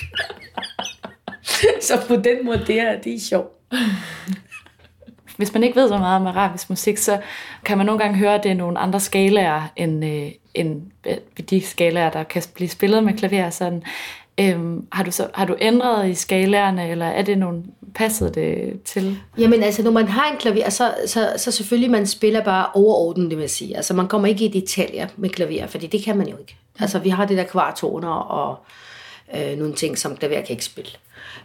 så 1.87 2.07
på 2.07 2.15
den 2.15 2.45
måde, 2.45 2.63
det 2.67 2.79
er, 2.79 3.01
det 3.01 3.15
er 3.15 3.19
sjovt. 3.19 3.51
Hvis 5.37 5.53
man 5.53 5.63
ikke 5.63 5.75
ved 5.75 5.89
så 5.89 5.97
meget 5.97 6.15
om 6.15 6.27
arabisk 6.27 6.69
musik, 6.69 6.97
så 6.97 7.19
kan 7.65 7.77
man 7.77 7.85
nogle 7.85 7.99
gange 7.99 8.17
høre, 8.17 8.35
at 8.35 8.43
det 8.43 8.51
er 8.51 8.55
nogle 8.55 8.79
andre 8.79 8.99
skalaer, 8.99 9.61
end, 9.75 10.05
øh, 10.05 10.31
end 10.53 10.81
øh, 11.07 11.17
de 11.49 11.61
skalaer, 11.61 12.09
der 12.09 12.23
kan 12.23 12.43
blive 12.53 12.69
spillet 12.69 13.03
med 13.03 13.13
klaver. 13.13 13.49
Sådan. 13.49 13.83
Øhm, 14.39 14.87
har, 14.91 15.03
du 15.03 15.11
så, 15.11 15.27
har 15.33 15.45
du 15.45 15.55
ændret 15.61 16.09
i 16.09 16.13
skalaerne, 16.13 16.89
eller 16.89 17.05
er 17.05 17.21
det 17.21 17.37
nogle 17.37 17.63
passet 17.95 18.35
det 18.35 18.79
til? 18.85 19.17
Jamen 19.37 19.63
altså, 19.63 19.83
når 19.83 19.91
man 19.91 20.07
har 20.07 20.31
en 20.31 20.37
klaver, 20.37 20.69
så, 20.69 20.93
så, 21.07 21.33
så 21.37 21.51
selvfølgelig 21.51 21.91
man 21.91 22.07
spiller 22.07 22.43
bare 22.43 22.67
overordnet, 22.73 23.29
det 23.31 23.39
vil 23.39 23.49
sige. 23.49 23.75
Altså 23.77 23.93
man 23.93 24.07
kommer 24.07 24.27
ikke 24.27 24.45
i 24.45 24.61
detaljer 24.61 25.07
med 25.17 25.29
klaver, 25.29 25.67
fordi 25.67 25.87
det 25.87 26.03
kan 26.03 26.17
man 26.17 26.27
jo 26.27 26.37
ikke. 26.37 26.57
Altså 26.79 26.99
vi 26.99 27.09
har 27.09 27.25
det 27.25 27.37
der 27.37 27.43
kvartoner 27.43 28.09
og 28.09 28.65
øh, 29.35 29.57
nogle 29.57 29.73
ting, 29.73 29.97
som 29.97 30.17
klaver 30.17 30.41
kan 30.41 30.53
ikke 30.53 30.65
spille. 30.65 30.91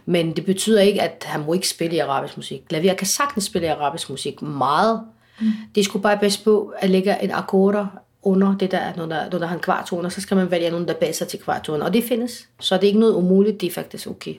Men 0.05 0.35
det 0.35 0.45
betyder 0.45 0.81
ikke, 0.81 1.01
at 1.01 1.23
han 1.27 1.45
må 1.45 1.53
ikke 1.53 1.67
spille 1.67 1.95
i 1.95 1.99
arabisk 1.99 2.37
musik. 2.37 2.61
Klaver 2.69 2.93
kan 2.93 3.07
sagtens 3.07 3.43
spille 3.43 3.67
i 3.67 3.71
arabisk 3.71 4.09
musik 4.09 4.41
meget. 4.41 5.01
Mm. 5.41 5.47
Det 5.75 5.85
skulle 5.85 6.03
bare 6.03 6.17
bedst 6.17 6.43
på 6.43 6.73
at 6.79 6.89
lægge 6.89 7.23
en 7.23 7.31
akkorder 7.31 7.87
under 8.23 8.57
det 8.57 8.71
der, 8.71 8.95
når 8.95 9.05
der, 9.05 9.29
når 9.31 9.39
der 9.39 9.47
har 9.47 9.55
en 9.55 9.61
kvartoner, 9.61 10.09
så 10.09 10.21
skal 10.21 10.37
man 10.37 10.51
vælge 10.51 10.69
nogen, 10.69 10.87
der 10.87 10.93
passer 10.93 11.25
til 11.25 11.39
kvartoner. 11.39 11.85
Og 11.85 11.93
det 11.93 12.03
findes. 12.03 12.47
Så 12.59 12.75
det 12.75 12.83
er 12.83 12.87
ikke 12.87 12.99
noget 12.99 13.13
umuligt, 13.13 13.61
det 13.61 13.67
er 13.67 13.73
faktisk 13.73 14.07
okay. 14.07 14.35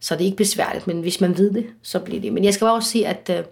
Så 0.00 0.14
det 0.14 0.20
er 0.20 0.24
ikke 0.24 0.36
besværligt, 0.36 0.86
men 0.86 1.00
hvis 1.00 1.20
man 1.20 1.38
ved 1.38 1.50
det, 1.50 1.66
så 1.82 1.98
bliver 1.98 2.20
det. 2.20 2.32
Men 2.32 2.44
jeg 2.44 2.54
skal 2.54 2.64
bare 2.64 2.74
også 2.74 2.90
sige, 2.90 3.06
at 3.06 3.30
uh, 3.38 3.44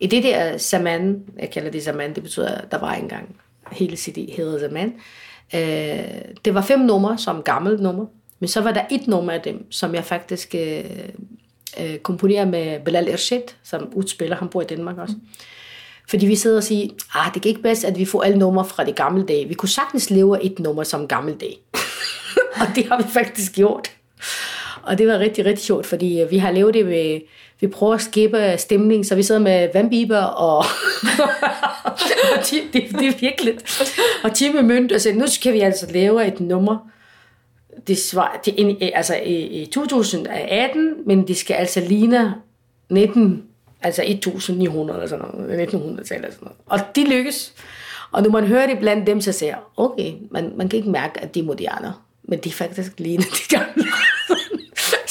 i 0.00 0.06
det 0.06 0.22
der 0.22 0.58
Zaman, 0.58 1.24
jeg 1.38 1.50
kalder 1.50 1.70
det 1.70 1.82
Zaman, 1.82 2.14
det 2.14 2.22
betyder, 2.22 2.48
at 2.48 2.70
der 2.70 2.78
var 2.78 2.92
engang, 2.94 3.36
hele 3.72 3.96
CD 3.96 4.36
hedder 4.36 4.58
Zaman, 4.58 4.94
uh, 5.54 6.34
det 6.44 6.54
var 6.54 6.62
fem 6.62 6.80
numre, 6.80 7.18
som 7.18 7.42
gammelt 7.42 7.80
nummer, 7.80 8.06
men 8.38 8.48
så 8.48 8.60
var 8.60 8.72
der 8.72 8.82
et 8.90 9.06
nummer 9.06 9.32
af 9.32 9.40
dem, 9.40 9.66
som 9.70 9.94
jeg 9.94 10.04
faktisk 10.04 10.54
uh, 10.54 11.84
uh, 11.84 11.96
komponerer 11.96 12.44
med 12.44 12.80
Bilal 12.84 13.08
Ershid, 13.08 13.42
som 13.62 13.92
udspiller, 13.94 14.36
han 14.36 14.48
bor 14.48 14.62
i 14.62 14.64
Danmark 14.64 14.98
også. 14.98 15.14
Mm. 15.14 15.26
Fordi 16.08 16.26
vi 16.26 16.36
sidder 16.36 16.56
og 16.56 16.62
siger, 16.62 16.88
ah, 17.14 17.34
det 17.34 17.42
kan 17.42 17.48
ikke 17.48 17.62
bedst, 17.62 17.84
at 17.84 17.98
vi 17.98 18.04
får 18.04 18.22
alle 18.22 18.38
numre 18.38 18.64
fra 18.64 18.84
de 18.84 18.92
gamle 18.92 19.26
dage. 19.26 19.48
Vi 19.48 19.54
kunne 19.54 19.68
sagtens 19.68 20.10
leve 20.10 20.44
et 20.44 20.58
nummer 20.58 20.82
som 20.82 21.08
gammel 21.08 21.34
dag. 21.34 21.58
og 22.60 22.66
det 22.74 22.88
har 22.88 23.02
vi 23.02 23.08
faktisk 23.08 23.52
gjort. 23.52 23.90
Og 24.82 24.98
det 24.98 25.08
var 25.08 25.18
rigtig, 25.18 25.44
rigtig 25.44 25.64
sjovt, 25.64 25.86
fordi 25.86 26.24
vi 26.30 26.38
har 26.38 26.50
lavet 26.50 26.74
det 26.74 26.86
ved, 26.86 27.20
vi 27.62 27.66
prøver 27.66 27.94
at 27.94 28.00
skabe 28.00 28.54
stemning, 28.58 29.06
så 29.06 29.14
vi 29.14 29.22
sidder 29.22 29.40
med 29.40 29.68
vandbiber 29.74 30.18
og, 30.18 30.58
og 31.84 32.40
det, 32.50 32.62
det, 32.72 32.82
det, 32.98 33.08
er 33.08 33.18
virkelig. 33.20 33.54
Og 34.24 34.34
Tim 34.34 34.64
Mønt 34.64 34.92
og 34.92 35.00
sagde, 35.00 35.18
nu 35.18 35.26
skal 35.26 35.52
vi 35.52 35.60
altså 35.60 35.92
lave 35.92 36.26
et 36.26 36.40
nummer, 36.40 36.78
det, 37.86 37.98
svar, 37.98 38.40
det, 38.44 38.78
altså 38.94 39.14
i, 39.16 39.62
i 39.62 39.66
2018, 39.66 40.94
men 41.06 41.28
det 41.28 41.36
skal 41.36 41.54
altså 41.54 41.80
ligne 41.80 42.34
19 42.90 43.42
altså 43.82 44.02
1900 44.02 44.98
eller 44.98 45.08
sådan 45.08 45.24
noget, 45.34 45.66
1900-tallet 45.66 46.14
eller 46.14 46.30
sådan 46.30 46.38
noget. 46.40 46.56
Og 46.66 46.80
de 46.96 47.04
lykkes. 47.04 47.52
Og 48.12 48.22
når 48.22 48.30
man 48.30 48.46
hører 48.46 48.66
det 48.66 48.78
blandt 48.78 49.06
dem, 49.06 49.20
så 49.20 49.32
siger 49.32 49.56
okay, 49.76 50.12
man, 50.30 50.52
man 50.56 50.68
kan 50.68 50.76
ikke 50.76 50.90
mærke, 50.90 51.20
at 51.20 51.34
de 51.34 51.40
er 51.40 51.44
moderne, 51.44 51.92
men 52.22 52.38
de 52.38 52.48
er 52.48 52.52
faktisk 52.52 52.92
lignende 52.98 53.30
de 53.30 53.56
gamle. 53.56 53.84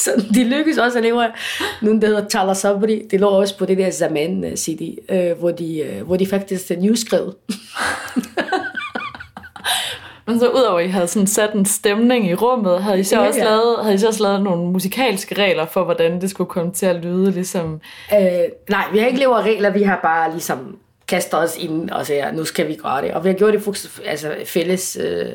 Så 0.02 0.26
de 0.34 0.44
lykkes 0.44 0.78
også 0.78 0.98
at 0.98 1.04
lave 1.04 1.28
nogen, 1.82 2.02
der 2.02 2.08
hedder 2.08 2.28
Tala 2.28 2.54
Sabri. 2.54 3.08
Det 3.12 3.20
lå 3.20 3.28
også 3.28 3.58
på 3.58 3.66
det 3.66 3.78
der 3.78 3.92
Zaman 3.92 4.44
øh, 4.44 4.56
CD, 4.56 4.98
øh, 5.10 5.40
hvor, 5.40 5.52
de, 5.52 5.80
øh, 5.80 6.02
hvor 6.02 6.18
de 6.18 6.26
faktisk 6.26 6.72
er 6.72 6.80
nyskrevet. 6.80 7.36
Men 10.28 10.40
så 10.40 10.50
udover 10.50 10.80
at 10.80 10.86
I 10.86 10.88
havde 10.88 11.08
sådan 11.08 11.28
sat 11.28 11.54
en 11.54 11.66
stemning 11.66 12.30
i 12.30 12.34
rummet, 12.34 12.84
havde 12.84 13.00
I 13.00 13.04
så, 13.04 13.22
ja, 13.22 13.28
også, 13.28 13.40
ja. 13.40 13.46
Lavet, 13.46 13.78
havde 13.84 13.96
I 13.96 13.98
så 13.98 14.08
også 14.08 14.24
lavet 14.24 14.42
nogle 14.42 14.72
musikalske 14.72 15.36
regler 15.36 15.66
for, 15.66 15.84
hvordan 15.84 16.22
det 16.22 16.30
skulle 16.30 16.50
komme 16.50 16.72
til 16.72 16.86
at 16.86 16.96
lyde? 16.96 17.32
Ligesom... 17.32 17.82
Øh, 18.14 18.20
nej, 18.70 18.84
vi 18.94 19.00
har 19.00 19.08
ikke 19.08 19.20
lavet 19.20 19.44
regler, 19.44 19.70
vi 19.70 19.84
har 19.84 20.00
bare 20.04 20.32
ligesom 20.32 20.78
kastet 21.08 21.40
os 21.40 21.58
ind 21.58 21.90
og 21.90 22.06
siger, 22.06 22.32
nu 22.32 22.46
skal 22.46 22.68
vi 22.68 22.76
gøre 22.76 23.02
det. 23.02 23.12
Og 23.14 23.24
vi 23.24 23.30
har 23.30 23.36
gjort 23.36 23.54
det 23.54 24.02
altså, 24.06 24.36
fælles 24.46 24.98
øh, 25.02 25.26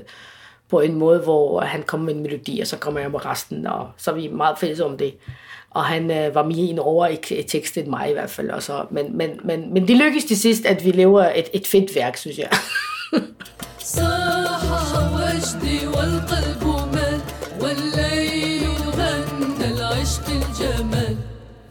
på 0.70 0.80
en 0.80 0.94
måde, 0.94 1.18
hvor 1.18 1.60
han 1.60 1.82
kom 1.82 2.00
med 2.00 2.14
en 2.14 2.22
melodi, 2.22 2.60
og 2.60 2.66
så 2.66 2.76
kommer 2.76 3.00
jeg 3.00 3.10
med 3.10 3.26
resten, 3.26 3.66
og 3.66 3.88
så 3.96 4.10
er 4.10 4.14
vi 4.14 4.28
meget 4.28 4.58
fælles 4.58 4.80
om 4.80 4.98
det. 4.98 5.14
Og 5.70 5.84
han 5.84 6.10
øh, 6.10 6.34
var 6.34 6.42
mere 6.44 6.56
en 6.56 6.78
over 6.78 7.06
i, 7.06 7.18
i 7.30 7.42
tekstet 7.42 7.82
end 7.82 7.90
mig 7.90 8.10
i 8.10 8.12
hvert 8.12 8.30
fald. 8.30 8.50
Og 8.50 8.62
så, 8.62 8.84
men, 8.90 9.16
men, 9.16 9.30
men, 9.44 9.74
men 9.74 9.88
det 9.88 9.96
lykkedes 9.96 10.24
til 10.24 10.36
sidst, 10.40 10.66
at 10.66 10.84
vi 10.84 10.90
lever 10.90 11.22
et, 11.34 11.48
et 11.52 11.66
fedt 11.66 11.94
værk, 11.94 12.16
synes 12.16 12.38
jeg. 12.38 12.48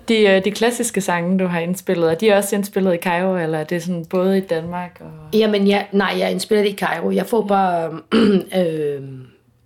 De, 0.08 0.22
øh, 0.22 0.46
de 0.46 0.52
klassiske 0.52 1.02
sange, 1.02 1.40
du 1.40 1.48
har 1.48 1.60
indspillet, 1.60 2.12
er 2.12 2.16
de 2.16 2.34
også 2.34 2.56
indspillet 2.56 2.94
i 2.94 2.98
Cairo, 2.98 3.38
eller 3.38 3.58
er 3.58 3.64
det 3.64 3.84
sådan 3.84 4.06
både 4.06 4.38
i 4.38 4.42
Danmark? 4.42 5.02
Og... 5.02 5.40
Jamen, 5.40 5.68
ja, 5.68 5.86
nej, 5.92 6.16
jeg 6.18 6.26
er 6.26 6.30
indspillet 6.30 6.66
i 6.66 6.76
Cairo. 6.76 7.12
Jeg 7.12 7.26
får 7.26 7.42
bare... 7.42 8.00
øh, 8.60 9.02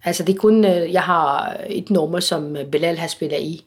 altså, 0.03 0.23
det 0.23 0.35
er 0.35 0.39
kun... 0.39 0.65
Øh, 0.65 0.93
jeg 0.93 1.01
har 1.01 1.57
et 1.69 1.89
nummer, 1.89 2.19
som 2.19 2.57
Bilal 2.71 2.97
har 2.97 3.07
spillet 3.07 3.39
i 3.39 3.65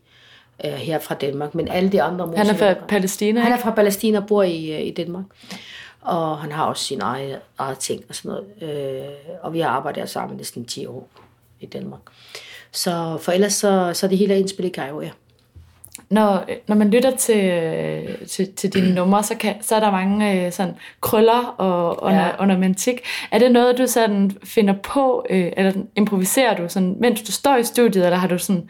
øh, 0.64 0.72
her 0.72 0.98
fra 0.98 1.14
Danmark, 1.14 1.54
men 1.54 1.68
alle 1.68 1.92
de 1.92 2.02
andre 2.02 2.26
musikere... 2.26 2.46
Han 2.46 2.54
er 2.54 2.74
fra 2.74 2.86
Palæstina, 2.88 3.40
Han 3.40 3.52
er 3.52 3.58
fra 3.58 3.70
Palæstina 3.70 4.18
og 4.18 4.26
bor 4.26 4.42
i, 4.42 4.72
øh, 4.72 4.86
i 4.86 4.90
Danmark 4.90 5.24
og 6.02 6.38
han 6.38 6.52
har 6.52 6.64
også 6.64 6.84
sine 6.84 7.02
eget, 7.02 7.38
eget 7.58 7.78
ting 7.78 8.04
og 8.08 8.14
sådan 8.14 8.30
noget. 8.60 8.76
Øh, 8.76 9.38
og 9.42 9.52
vi 9.52 9.60
har 9.60 9.68
arbejdet 9.68 10.10
sammen 10.10 10.36
næsten 10.36 10.64
10 10.64 10.86
år 10.86 11.08
i 11.60 11.66
Danmark. 11.66 12.00
Så 12.72 13.18
for 13.20 13.32
ellers 13.32 13.52
så, 13.52 13.90
så 13.94 14.06
er 14.06 14.08
det 14.08 14.18
hele 14.18 14.38
indspillet 14.38 14.70
i 14.70 14.74
Cairo, 14.74 15.00
ja. 15.00 15.10
Når, 16.12 16.44
når 16.68 16.76
man 16.76 16.90
lytter 16.90 17.16
til, 17.16 18.26
til, 18.28 18.52
til 18.52 18.72
dine 18.74 18.94
numre, 19.00 19.22
så, 19.22 19.34
kan, 19.34 19.54
så 19.62 19.76
er 19.76 19.80
der 19.80 19.90
mange 19.90 20.46
øh, 20.46 20.52
sådan, 20.52 20.74
krøller 21.00 21.54
og 21.58 22.02
orna, 22.02 22.26
ja. 22.26 22.40
ornamentik. 22.40 23.00
Er 23.30 23.38
det 23.38 23.52
noget, 23.52 23.78
du 23.78 23.86
sådan 23.86 24.30
finder 24.44 24.74
på, 24.82 25.26
øh, 25.30 25.52
eller 25.56 25.72
improviserer 25.96 26.56
du, 26.56 26.68
sådan, 26.68 26.96
mens 27.00 27.22
du 27.22 27.32
står 27.32 27.56
i 27.56 27.64
studiet, 27.64 28.04
eller 28.04 28.18
har 28.18 28.28
du 28.28 28.38
sådan 28.38 28.68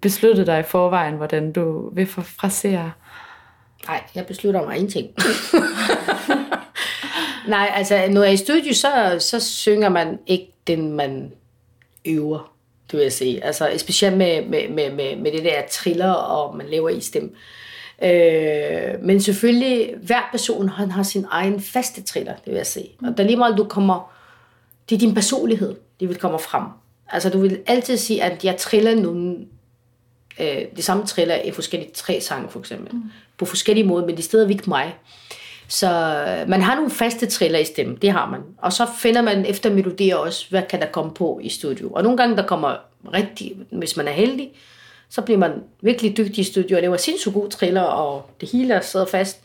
besluttet 0.00 0.46
dig 0.46 0.60
i 0.60 0.62
forvejen, 0.62 1.14
hvordan 1.14 1.52
du 1.52 1.94
vil 1.94 2.06
frasere? 2.06 2.92
Nej, 3.88 4.02
jeg 4.14 4.26
beslutter 4.26 4.64
mig 4.64 4.76
ingenting. 4.76 5.08
Nej, 7.48 7.70
altså 7.74 7.94
når 8.10 8.22
jeg 8.22 8.28
er 8.28 8.34
i 8.34 8.36
studio, 8.36 8.74
så, 8.74 9.16
så 9.20 9.40
synger 9.40 9.88
man 9.88 10.18
ikke 10.26 10.52
den, 10.66 10.92
man 10.92 11.32
øver, 12.04 12.53
det 12.94 12.98
vil 12.98 13.04
jeg 13.04 13.12
sige. 13.12 13.44
Altså 13.44 13.70
specielt 13.76 14.16
med, 14.16 14.46
med, 14.46 14.68
med, 14.68 14.90
med, 14.90 15.16
med 15.16 15.32
det 15.32 15.44
der 15.44 15.62
triller, 15.70 16.10
og 16.10 16.56
man 16.56 16.66
laver 16.66 16.88
i 16.88 17.00
stemme. 17.00 17.30
Øh, 18.02 19.02
men 19.02 19.20
selvfølgelig, 19.20 19.94
hver 20.02 20.28
person 20.30 20.68
han 20.68 20.90
har 20.90 21.02
sin 21.02 21.26
egen 21.30 21.60
faste 21.60 22.02
triller, 22.02 22.32
det 22.32 22.46
vil 22.46 22.54
jeg 22.54 22.66
sige. 22.66 22.90
Og 23.06 23.16
der 23.16 23.24
lige 23.24 23.36
meget 23.36 23.58
du 23.58 23.64
kommer, 23.64 24.12
det 24.88 24.94
er 24.94 24.98
din 24.98 25.14
personlighed, 25.14 25.74
det 26.00 26.08
vil 26.08 26.16
komme 26.16 26.38
frem. 26.38 26.62
Altså 27.08 27.30
du 27.30 27.38
vil 27.38 27.60
altid 27.66 27.96
sige, 27.96 28.22
at 28.22 28.44
jeg 28.44 28.56
triller 28.56 28.94
nogle 28.94 29.36
øh, 30.40 30.62
det 30.76 30.84
samme 30.84 31.06
triller 31.06 31.42
i 31.42 31.50
forskellige 31.50 31.90
tre 31.94 32.20
sange, 32.20 32.48
for 32.48 32.58
eksempel. 32.60 32.94
Mm. 32.94 33.02
På 33.38 33.44
forskellige 33.44 33.86
måder, 33.86 34.06
men 34.06 34.16
det 34.16 34.22
er 34.22 34.26
stadigvæk 34.26 34.66
mig. 34.66 34.94
Så 35.68 35.88
øh, 35.88 36.48
man 36.48 36.62
har 36.62 36.74
nogle 36.74 36.90
faste 36.90 37.26
triller 37.26 37.58
i 37.58 37.64
stemmen, 37.64 37.98
det 38.02 38.10
har 38.10 38.30
man. 38.30 38.40
Og 38.58 38.72
så 38.72 38.86
finder 38.98 39.22
man 39.22 39.46
efter 39.46 39.70
melodier 39.70 40.16
også, 40.16 40.46
hvad 40.50 40.62
kan 40.62 40.80
der 40.80 40.86
komme 40.86 41.14
på 41.14 41.40
i 41.42 41.48
studio. 41.48 41.90
Og 41.90 42.02
nogle 42.02 42.18
gange, 42.18 42.36
der 42.36 42.46
kommer 42.46 42.76
rigtig, 43.12 43.56
hvis 43.70 43.96
man 43.96 44.08
er 44.08 44.12
heldig, 44.12 44.50
så 45.08 45.22
bliver 45.22 45.38
man 45.38 45.52
virkelig 45.82 46.16
dygtig 46.16 46.38
i 46.38 46.44
studio 46.44 46.76
og 46.76 46.82
laver 46.82 46.96
sindssygt 46.96 47.34
gode 47.34 47.50
triller, 47.50 47.82
og 47.82 48.30
det 48.40 48.50
hele 48.50 48.80
sidder 48.82 49.06
fast. 49.06 49.40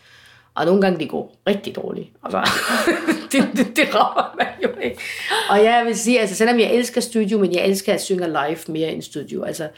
Og 0.55 0.65
nogle 0.65 0.81
gange 0.81 0.99
det 0.99 1.09
går 1.09 1.35
rigtig 1.47 1.75
dårligt. 1.75 2.09
Altså, 2.23 2.49
det, 3.31 3.49
det, 3.55 3.75
det 3.75 3.95
rammer 3.95 4.35
man 4.37 4.47
jo 4.63 4.69
ikke. 4.81 5.01
Og 5.49 5.63
jeg 5.63 5.85
vil 5.85 5.97
sige, 5.97 6.19
altså 6.19 6.35
selvom 6.35 6.59
jeg 6.59 6.73
elsker 6.73 7.01
studio, 7.01 7.37
men 7.37 7.53
jeg 7.53 7.65
elsker 7.65 7.93
at 7.93 8.01
synge 8.01 8.27
live 8.27 8.57
mere 8.67 8.91
end 8.91 9.01
studio. 9.01 9.43
Altså, 9.43 9.69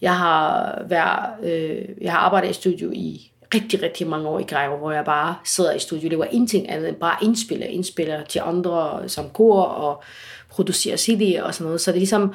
jeg 0.00 0.16
har, 0.16 0.82
været, 0.88 1.44
øh, 1.44 1.84
jeg 2.00 2.12
har 2.12 2.18
arbejdet 2.18 2.50
i 2.50 2.52
studio 2.52 2.90
i 2.94 3.31
rigtig, 3.54 3.82
rigtig 3.82 4.06
mange 4.06 4.28
år 4.28 4.38
i 4.38 4.42
Greve, 4.42 4.76
hvor 4.76 4.92
jeg 4.92 5.04
bare 5.04 5.36
sidder 5.44 5.72
i 5.72 5.78
studiet. 5.78 6.10
Det 6.10 6.18
var 6.18 6.28
ingenting 6.30 6.70
andet 6.70 6.88
end 6.88 6.96
bare 6.96 7.16
indspiller, 7.22 7.66
indspiller 7.66 8.24
til 8.24 8.40
andre 8.44 9.08
som 9.08 9.30
kor 9.30 9.62
og 9.62 10.02
producerer 10.48 10.96
CD'er 10.96 11.42
og 11.42 11.54
sådan 11.54 11.64
noget. 11.64 11.80
Så 11.80 11.90
det 11.90 11.96
er 11.96 12.00
ligesom, 12.00 12.34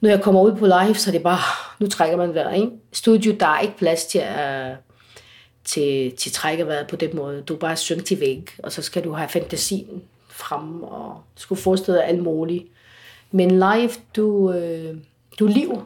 når 0.00 0.10
jeg 0.10 0.22
kommer 0.22 0.40
ud 0.42 0.56
på 0.56 0.66
live, 0.66 0.94
så 0.94 1.10
er 1.10 1.12
det 1.12 1.22
bare, 1.22 1.38
nu 1.80 1.86
trækker 1.86 2.16
man 2.16 2.34
vejret, 2.34 2.56
ikke? 2.56 2.70
Studio, 2.92 3.34
der 3.40 3.46
er 3.46 3.60
ikke 3.60 3.76
plads 3.76 4.04
til 4.04 4.18
at 4.18 4.76
til, 5.64 6.16
til 6.16 6.32
trække 6.32 6.66
vejret 6.66 6.86
på 6.86 6.96
den 6.96 7.16
måde. 7.16 7.42
Du 7.42 7.56
bare 7.56 7.76
synge 7.76 8.02
til 8.02 8.20
væg, 8.20 8.48
og 8.58 8.72
så 8.72 8.82
skal 8.82 9.04
du 9.04 9.12
have 9.12 9.28
fantasien 9.28 10.02
frem, 10.28 10.82
og 10.82 11.20
skulle 11.36 11.60
forestille 11.60 11.98
dig 11.98 12.08
alt 12.08 12.22
muligt. 12.22 12.64
Men 13.30 13.50
live, 13.50 13.90
du, 14.16 14.52
øh, 14.52 14.96
du 15.38 15.46
lever 15.46 15.82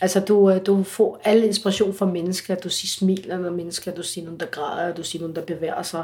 Altså, 0.00 0.20
du, 0.20 0.50
øh, 0.50 0.66
du 0.66 0.82
får 0.82 1.20
al 1.24 1.44
inspiration 1.44 1.94
fra 1.94 2.06
mennesker. 2.06 2.54
Du 2.54 2.68
siger 2.68 2.88
smiler 2.88 3.38
når 3.38 3.50
mennesker, 3.50 3.92
du 3.92 4.02
siger 4.02 4.24
nogen, 4.24 4.40
der 4.40 4.46
græder, 4.46 4.94
du 4.94 5.02
siger 5.02 5.22
nogen, 5.22 5.36
der 5.36 5.42
bevæger 5.42 5.82
sig. 5.82 6.02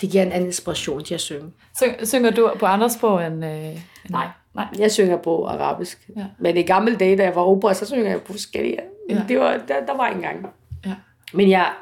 Det 0.00 0.10
giver 0.10 0.22
en 0.22 0.32
anden 0.32 0.46
inspiration 0.46 1.04
til 1.04 1.14
at 1.14 1.20
synge. 1.20 1.52
Syng, 1.76 2.06
synger 2.06 2.30
du 2.30 2.52
på 2.58 2.66
andre 2.66 2.90
sprog 2.90 3.26
end... 3.26 3.44
Øh, 3.44 3.50
end 3.50 3.78
Nej. 4.10 4.28
Nej, 4.54 4.66
jeg 4.78 4.92
synger 4.92 5.16
på 5.16 5.46
arabisk. 5.46 6.08
Ja. 6.16 6.24
Men 6.38 6.56
i 6.56 6.62
gamle 6.62 6.96
dage, 6.96 7.16
da 7.16 7.22
jeg 7.22 7.34
var 7.34 7.42
opera, 7.42 7.74
så 7.74 7.86
synger 7.86 8.10
jeg 8.10 8.22
på 8.22 8.32
forskellige. 8.32 8.78
Ja. 9.10 9.22
Det 9.28 9.38
var, 9.38 9.60
der, 9.68 9.86
der 9.86 9.96
var 9.96 10.08
ikke 10.08 10.16
engang. 10.16 10.46
Ja. 10.86 10.94
Men 11.32 11.50
jeg 11.50 11.72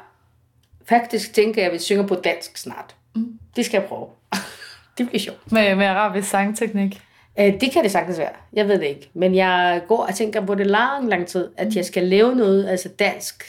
faktisk 0.89 1.33
tænker, 1.33 1.61
at 1.61 1.63
jeg 1.63 1.71
vil 1.71 1.79
synge 1.79 2.07
på 2.07 2.15
dansk 2.15 2.57
snart. 2.57 2.95
Mm. 3.15 3.39
Det 3.55 3.65
skal 3.65 3.79
jeg 3.79 3.89
prøve. 3.89 4.07
det 4.97 5.07
bliver 5.07 5.19
sjovt. 5.19 5.51
Med, 5.51 5.75
med 5.75 5.85
arabisk 5.85 6.29
sangteknik. 6.29 7.01
Øh, 7.39 7.61
Det 7.61 7.71
kan 7.73 7.83
det 7.83 7.91
sagtens 7.91 8.17
være. 8.17 8.29
Jeg 8.53 8.67
ved 8.67 8.79
det 8.79 8.85
ikke. 8.87 9.09
Men 9.13 9.35
jeg 9.35 9.81
går 9.87 10.05
og 10.05 10.15
tænker 10.15 10.45
på 10.45 10.55
det 10.55 10.67
lang, 10.67 11.09
lang 11.09 11.27
tid, 11.27 11.49
at 11.57 11.75
jeg 11.75 11.85
skal 11.85 12.03
lave 12.03 12.35
noget, 12.35 12.67
altså 12.67 12.89
dansk, 12.89 13.43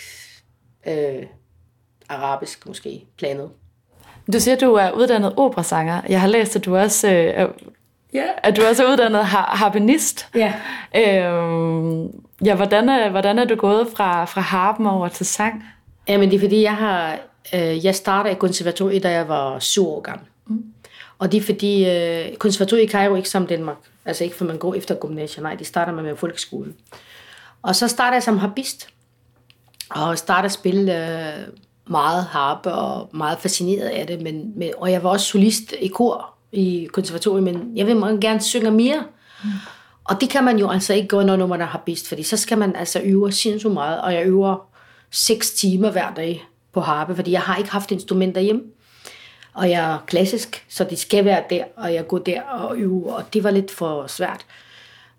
øh, 0.86 1.22
arabisk 2.08 2.66
måske, 2.66 3.04
planet. 3.18 3.48
Du 4.32 4.40
siger, 4.40 4.54
at 4.54 4.60
du 4.60 4.74
er 4.74 4.90
uddannet 4.90 5.32
operasanger. 5.36 6.00
Jeg 6.08 6.20
har 6.20 6.28
læst, 6.28 6.56
at 6.56 6.64
du 6.64 6.76
også, 6.76 7.08
øh, 7.08 7.14
er- 7.14 7.46
Ja. 8.14 8.24
at 8.42 8.56
du 8.56 8.62
også 8.68 8.84
er 8.84 8.92
uddannet 8.92 9.24
har, 9.24 9.56
harpenist. 9.56 10.28
Ja. 10.34 10.52
Øh, 10.96 12.06
ja, 12.44 12.54
hvordan 12.54 12.88
er, 12.88 13.10
hvordan 13.10 13.38
er 13.38 13.44
du 13.44 13.54
gået 13.54 13.88
fra, 13.96 14.24
fra 14.24 14.40
harpen 14.40 14.86
over 14.86 15.08
til 15.08 15.26
sang? 15.26 15.64
Jamen 16.08 16.30
det 16.30 16.36
er 16.36 16.40
fordi, 16.40 16.62
jeg 16.62 16.76
har, 16.76 17.18
øh, 17.54 17.84
jeg 17.84 17.94
startede 17.94 18.32
i 18.34 18.36
konservatoriet, 18.38 19.02
da 19.02 19.10
jeg 19.10 19.28
var 19.28 19.58
syv 19.58 19.88
år 19.88 20.00
gammel. 20.00 20.26
Mm. 20.46 20.64
Og 21.18 21.32
det 21.32 21.38
er 21.38 21.42
fordi, 21.42 21.88
øh, 21.88 22.36
konservatoriet 22.36 22.84
i 22.84 22.88
Cairo 22.88 23.14
ikke 23.14 23.28
som 23.28 23.46
Danmark. 23.46 23.76
Altså 24.04 24.24
ikke 24.24 24.36
for 24.36 24.44
man 24.44 24.58
går 24.58 24.74
efter 24.74 24.94
gymnasiet, 24.94 25.42
nej, 25.42 25.54
de 25.54 25.64
starter 25.64 25.92
man 25.92 26.04
med 26.04 26.16
folkeskolen. 26.16 26.74
Og 27.62 27.76
så 27.76 27.88
startede 27.88 28.14
jeg 28.14 28.22
som 28.22 28.38
harpist. 28.38 28.88
Og 29.90 30.18
startede 30.18 30.46
at 30.46 30.52
spille 30.52 31.08
øh, 31.08 31.48
meget 31.86 32.24
harpe 32.24 32.72
og 32.72 33.08
meget 33.12 33.38
fascineret 33.38 33.88
af 33.88 34.06
det. 34.06 34.22
Men, 34.22 34.52
men, 34.56 34.70
og 34.78 34.92
jeg 34.92 35.02
var 35.02 35.10
også 35.10 35.26
solist 35.26 35.74
i 35.80 35.88
kor 35.88 36.34
i 36.52 36.88
konservatoriet, 36.92 37.42
men 37.42 37.72
jeg 37.76 37.86
vil 37.86 37.96
meget 37.96 38.20
gerne 38.20 38.42
synge 38.42 38.70
mere. 38.70 39.04
Mm. 39.44 39.50
Og 40.04 40.20
det 40.20 40.30
kan 40.30 40.44
man 40.44 40.58
jo 40.58 40.70
altså 40.70 40.94
ikke 40.94 41.08
gøre, 41.08 41.24
når 41.24 41.46
man 41.46 41.60
er 41.60 41.66
harpist, 41.66 42.08
fordi 42.08 42.22
så 42.22 42.36
skal 42.36 42.58
man 42.58 42.76
altså 42.76 43.00
øve 43.04 43.32
sindssygt 43.32 43.72
meget, 43.72 44.00
og 44.00 44.14
jeg 44.14 44.26
øver 44.26 44.68
seks 45.10 45.50
timer 45.50 45.90
hver 45.90 46.14
dag 46.14 46.44
på 46.72 46.80
harpe, 46.80 47.16
fordi 47.16 47.30
jeg 47.30 47.40
har 47.40 47.56
ikke 47.56 47.70
haft 47.70 47.90
instrumenter 47.90 48.40
hjemme. 48.40 48.62
Og 49.58 49.70
jeg 49.70 49.92
er 49.92 49.98
klassisk, 50.06 50.64
så 50.68 50.84
det 50.84 50.98
skal 50.98 51.24
være 51.24 51.42
der, 51.50 51.64
og 51.76 51.94
jeg 51.94 52.06
går 52.06 52.18
der 52.18 52.42
og 52.42 52.76
øver, 52.76 53.14
og 53.14 53.24
det 53.32 53.44
var 53.44 53.50
lidt 53.50 53.70
for 53.70 54.06
svært. 54.06 54.46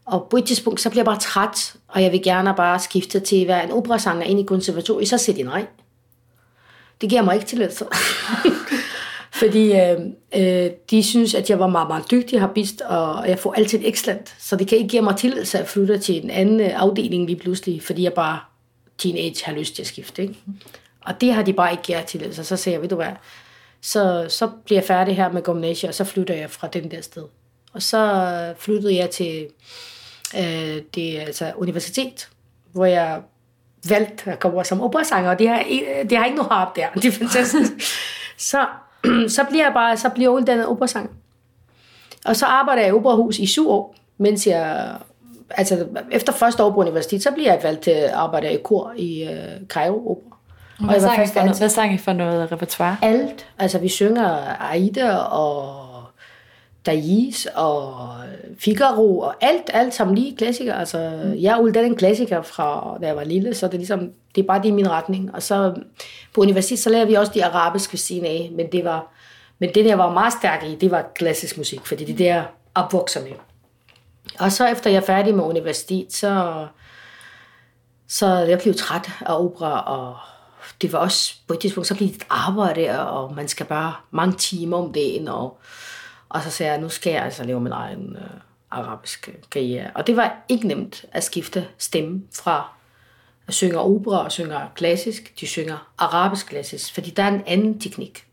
Og 0.06 0.28
på 0.30 0.38
et 0.38 0.46
tidspunkt, 0.46 0.82
så 0.82 0.90
bliver 0.90 1.00
jeg 1.00 1.06
bare 1.06 1.20
træt, 1.20 1.76
og 1.88 2.04
jeg 2.04 2.12
vil 2.12 2.24
gerne 2.24 2.54
bare 2.58 2.80
skifte 2.80 3.20
til 3.20 3.42
at 3.42 3.48
være 3.48 3.64
en 3.64 3.72
operasanger 3.72 4.24
ind 4.24 4.40
i 4.40 4.44
konservatoriet, 4.44 5.10
så 5.10 5.18
siger 5.18 5.36
de 5.36 5.44
nej. 5.44 5.66
Det 7.02 7.10
giver 7.10 7.22
mig 7.22 7.36
ikke 7.36 7.48
tilladelse. 7.48 7.86
Fordi 9.42 9.72
øh, 9.72 10.00
øh, 10.36 10.72
de 10.90 11.04
synes, 11.04 11.36
at 11.36 11.50
jeg 11.50 11.60
var 11.60 11.68
meget, 11.68 11.88
meget 11.88 12.12
dygtig 12.12 12.40
harpist, 12.40 12.82
og 12.82 13.30
jeg 13.30 13.40
får 13.40 13.54
altid 13.54 13.80
excellent. 13.84 14.36
Så 14.40 14.56
det 14.56 14.68
kan 14.68 14.78
ikke 14.78 14.90
give 14.90 15.02
mig 15.02 15.18
tilladelse 15.18 15.60
at 15.60 15.68
flytte 15.68 15.98
til 15.98 16.24
en 16.24 16.30
anden 16.30 16.60
øh, 16.60 16.82
afdeling 16.82 17.26
lige 17.26 17.40
pludselig, 17.40 17.84
fordi 17.84 18.04
jeg 18.04 18.14
bare 18.14 18.40
teenage 18.98 19.46
har 19.46 19.54
lyst 19.54 19.76
til 19.76 19.82
at 19.82 19.88
skifte. 19.88 20.22
Ikke? 20.22 20.36
Og 21.02 21.22
det 21.22 21.34
har 21.34 21.44
de 21.44 21.54
bare 21.54 21.72
ikke 21.72 21.84
givet 21.84 22.06
tilladelse. 22.06 22.44
Så 22.44 22.58
sagde 22.58 22.74
jeg, 22.74 22.82
ved 22.82 22.90
du 22.90 22.96
hvad, 22.96 23.12
så, 23.82 24.26
så 24.30 24.50
bliver 24.66 24.80
jeg 24.80 24.88
færdig 24.88 25.16
her 25.16 25.32
med 25.32 25.42
gymnasiet, 25.42 25.90
og 25.90 25.96
så 25.96 26.04
flytter 26.04 26.34
jeg 26.36 26.50
fra 26.50 26.68
den 26.68 26.92
der 26.92 27.02
sted. 27.02 27.24
Og 27.74 27.82
så 27.82 28.54
flyttede 28.58 28.96
jeg 28.96 29.10
til 29.10 29.48
øh, 30.38 30.82
det 30.96 31.20
altså 31.20 31.52
universitet, 31.58 32.30
hvor 32.72 32.86
jeg 32.86 33.22
valgte 33.90 34.32
at 34.32 34.40
komme 34.40 34.66
som 34.66 34.82
operasanger, 34.82 35.30
og 35.32 35.40
det 35.40 35.50
har, 35.50 35.60
ikke- 35.60 36.04
det 36.10 36.18
har 36.18 36.26
ikke 36.26 36.38
noget 36.38 36.52
harp 36.52 36.76
der. 36.76 36.88
Det 36.96 37.06
er 37.06 37.12
fantastisk. 37.12 37.72
så, 38.52 38.66
så 39.36 39.44
bliver 39.50 39.66
jeg 39.66 39.74
bare 39.74 39.98
så 39.98 40.10
bliver 40.10 40.30
jeg 40.32 40.42
uddannet 40.42 40.68
operasanger. 40.68 41.12
Og 42.26 42.36
så 42.36 42.46
arbejder 42.46 42.82
jeg 42.82 42.90
i 42.90 42.94
operahus 42.94 43.40
i 43.40 43.46
syv 43.46 43.70
år, 43.70 43.96
mens 44.18 44.48
jeg... 44.48 44.96
Altså, 45.50 45.88
efter 46.12 46.34
første 46.34 46.64
år 46.64 46.70
på 46.72 46.78
universitet, 46.80 47.24
så 47.24 47.32
bliver 47.32 47.54
jeg 47.54 47.64
valgt 47.64 47.82
til 47.82 47.92
at 47.92 48.10
arbejde 48.12 48.54
i 48.54 48.58
kor 48.64 48.94
i 48.98 49.24
øh, 49.24 49.68
Cairo 49.68 50.12
Opera. 50.12 50.38
Og 50.80 50.86
Hvad 50.86 51.00
sang, 51.00 51.24
I 51.24 51.28
for 51.28 51.40
noget, 51.42 51.58
hvad 51.58 51.70
sang 51.70 51.94
I 51.94 51.98
for 51.98 52.14
noget 52.14 52.52
repertoire? 52.52 52.98
Alt. 53.02 53.48
Altså, 53.60 53.80
vi 53.80 53.90
synger 53.90 54.56
Aida 54.72 55.16
og 55.16 55.86
Dais 56.86 57.48
og 57.56 57.96
Figaro 58.60 59.20
og 59.20 59.36
alt, 59.42 59.70
alt 59.74 59.94
som 59.94 60.14
lige 60.14 60.38
klassikere. 60.38 60.80
Altså, 60.80 61.00
jeg 61.40 61.58
er 61.58 61.60
uddannet 61.60 61.90
en 61.90 61.98
klassiker 61.98 62.42
fra, 62.42 62.98
da 63.02 63.08
jeg 63.08 63.16
var 63.16 63.24
lille, 63.24 63.54
så 63.54 63.68
det 63.68 63.74
er 63.74 63.78
ligesom, 63.78 64.00
det 64.36 64.42
er 64.42 64.48
bare 64.48 64.62
det 64.62 64.70
er 64.70 64.74
min 64.74 64.90
retning. 64.90 65.36
Og 65.36 65.44
så 65.44 65.74
på 66.34 66.42
universitet, 66.42 66.80
så 66.80 66.90
lærer 66.90 67.06
vi 67.06 67.14
også 67.14 67.32
de 67.36 67.46
arabiske 67.46 67.94
ved 67.94 67.98
siden 67.98 68.26
af, 68.26 68.52
men 68.56 68.72
det 68.72 68.86
var, 68.86 69.14
men 69.60 69.74
det, 69.74 69.86
jeg 69.86 69.98
var 69.98 70.14
meget 70.14 70.34
stærk 70.34 70.64
i, 70.64 70.76
det 70.76 70.92
var 70.92 71.12
klassisk 71.16 71.58
musik, 71.58 71.86
fordi 71.86 72.06
det 72.06 72.30
er 72.30 72.36
jeg 72.36 72.46
opvokser 72.76 73.22
med. 73.22 73.32
Og 74.40 74.52
så 74.52 74.68
efter 74.68 74.90
jeg 74.90 74.98
er 74.98 75.06
færdig 75.06 75.36
med 75.36 75.44
universitet, 75.44 76.14
så, 76.14 76.66
så 78.08 78.28
jeg 78.28 78.60
blev 78.60 78.74
træt 78.74 79.10
af 79.26 79.44
opera, 79.44 79.82
og 79.82 80.16
det 80.82 80.94
var 80.94 81.00
også 81.00 81.36
på 81.48 81.54
et 81.54 81.60
tidspunkt, 81.60 81.88
så 81.88 81.96
blev 81.96 82.08
det 82.08 82.16
et 82.16 82.26
arbejde, 82.30 83.10
og 83.10 83.36
man 83.36 83.48
skal 83.48 83.66
bare 83.66 83.94
mange 84.12 84.36
timer 84.36 84.78
om 84.78 84.94
dagen, 84.94 85.28
og, 85.28 85.58
og 86.30 86.44
så 86.44 86.50
sagde 86.50 86.72
jeg, 86.72 86.82
nu 86.82 86.90
skal 86.90 87.14
jeg 87.14 87.24
altså 87.24 87.44
lave 87.44 87.62
min 87.62 87.72
egen 87.72 88.16
øh, 88.16 88.40
arabiske 88.72 89.32
øh, 89.32 89.38
karriere. 89.52 89.92
Og 89.96 90.08
det 90.08 90.16
var 90.16 90.46
ikke 90.50 90.68
nemt 90.68 91.06
at 91.12 91.24
skifte 91.24 91.68
stemme 91.78 92.24
fra 92.36 92.70
at 93.48 93.54
synge 93.54 93.80
opera 93.80 94.24
og 94.24 94.32
synge 94.32 94.56
klassisk, 94.76 95.40
de 95.40 95.48
synger 95.48 95.92
arabisk 95.98 96.48
klassisk, 96.48 96.94
fordi 96.94 97.10
der 97.10 97.24
er 97.24 97.28
en 97.28 97.44
anden 97.48 97.80
teknik, 97.80 98.26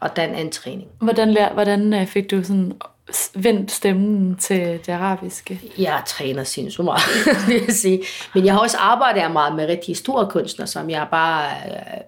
og 0.00 0.16
der 0.16 0.22
er 0.22 0.26
en 0.28 0.34
anden 0.34 0.52
træning. 0.52 0.88
Hvordan, 0.98 1.30
lær, 1.30 1.52
hvordan 1.52 1.94
øh, 1.94 2.06
fik 2.06 2.30
du 2.30 2.44
sådan 2.44 2.72
vendt 3.34 3.72
stemmen 3.72 4.36
til 4.36 4.80
det 4.86 4.88
arabiske? 4.88 5.60
Jeg 5.78 6.02
træner 6.06 6.44
sindssygt 6.44 6.84
meget, 6.84 7.02
vil 7.48 7.62
jeg 7.66 7.74
sige. 7.74 8.02
Men 8.34 8.44
jeg 8.44 8.52
har 8.52 8.60
også 8.60 8.76
arbejdet 8.78 9.30
meget 9.30 9.54
med 9.54 9.66
rigtig 9.66 9.96
store 9.96 10.30
kunstnere, 10.30 10.66
som 10.66 10.90
jeg 10.90 11.06
bare 11.10 11.50
øh, 11.66 12.00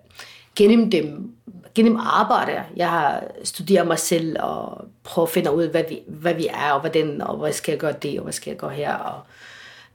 gennem 0.57 0.91
dem, 0.91 1.31
gennem 1.75 1.97
arbejde, 1.97 2.63
jeg 2.77 2.91
har 2.91 3.25
studeret 3.45 3.87
mig 3.87 3.99
selv 3.99 4.37
og 4.41 4.85
prøvet 5.05 5.29
at 5.29 5.33
finde 5.33 5.55
ud 5.55 5.63
af, 5.63 5.71
hvad 5.71 5.85
vi, 5.89 6.01
hvad 6.07 6.35
vi 6.35 6.47
er, 6.47 6.73
og 6.73 6.81
hvordan, 6.81 7.23
og 7.23 7.37
hvad 7.37 7.53
skal 7.53 7.73
jeg 7.73 7.81
gøre 7.81 7.93
det, 7.93 8.19
og 8.19 8.23
hvad 8.23 8.33
skal 8.33 8.51
jeg 8.51 8.59
gøre 8.59 8.71
her. 8.71 8.95
Og, 8.95 9.21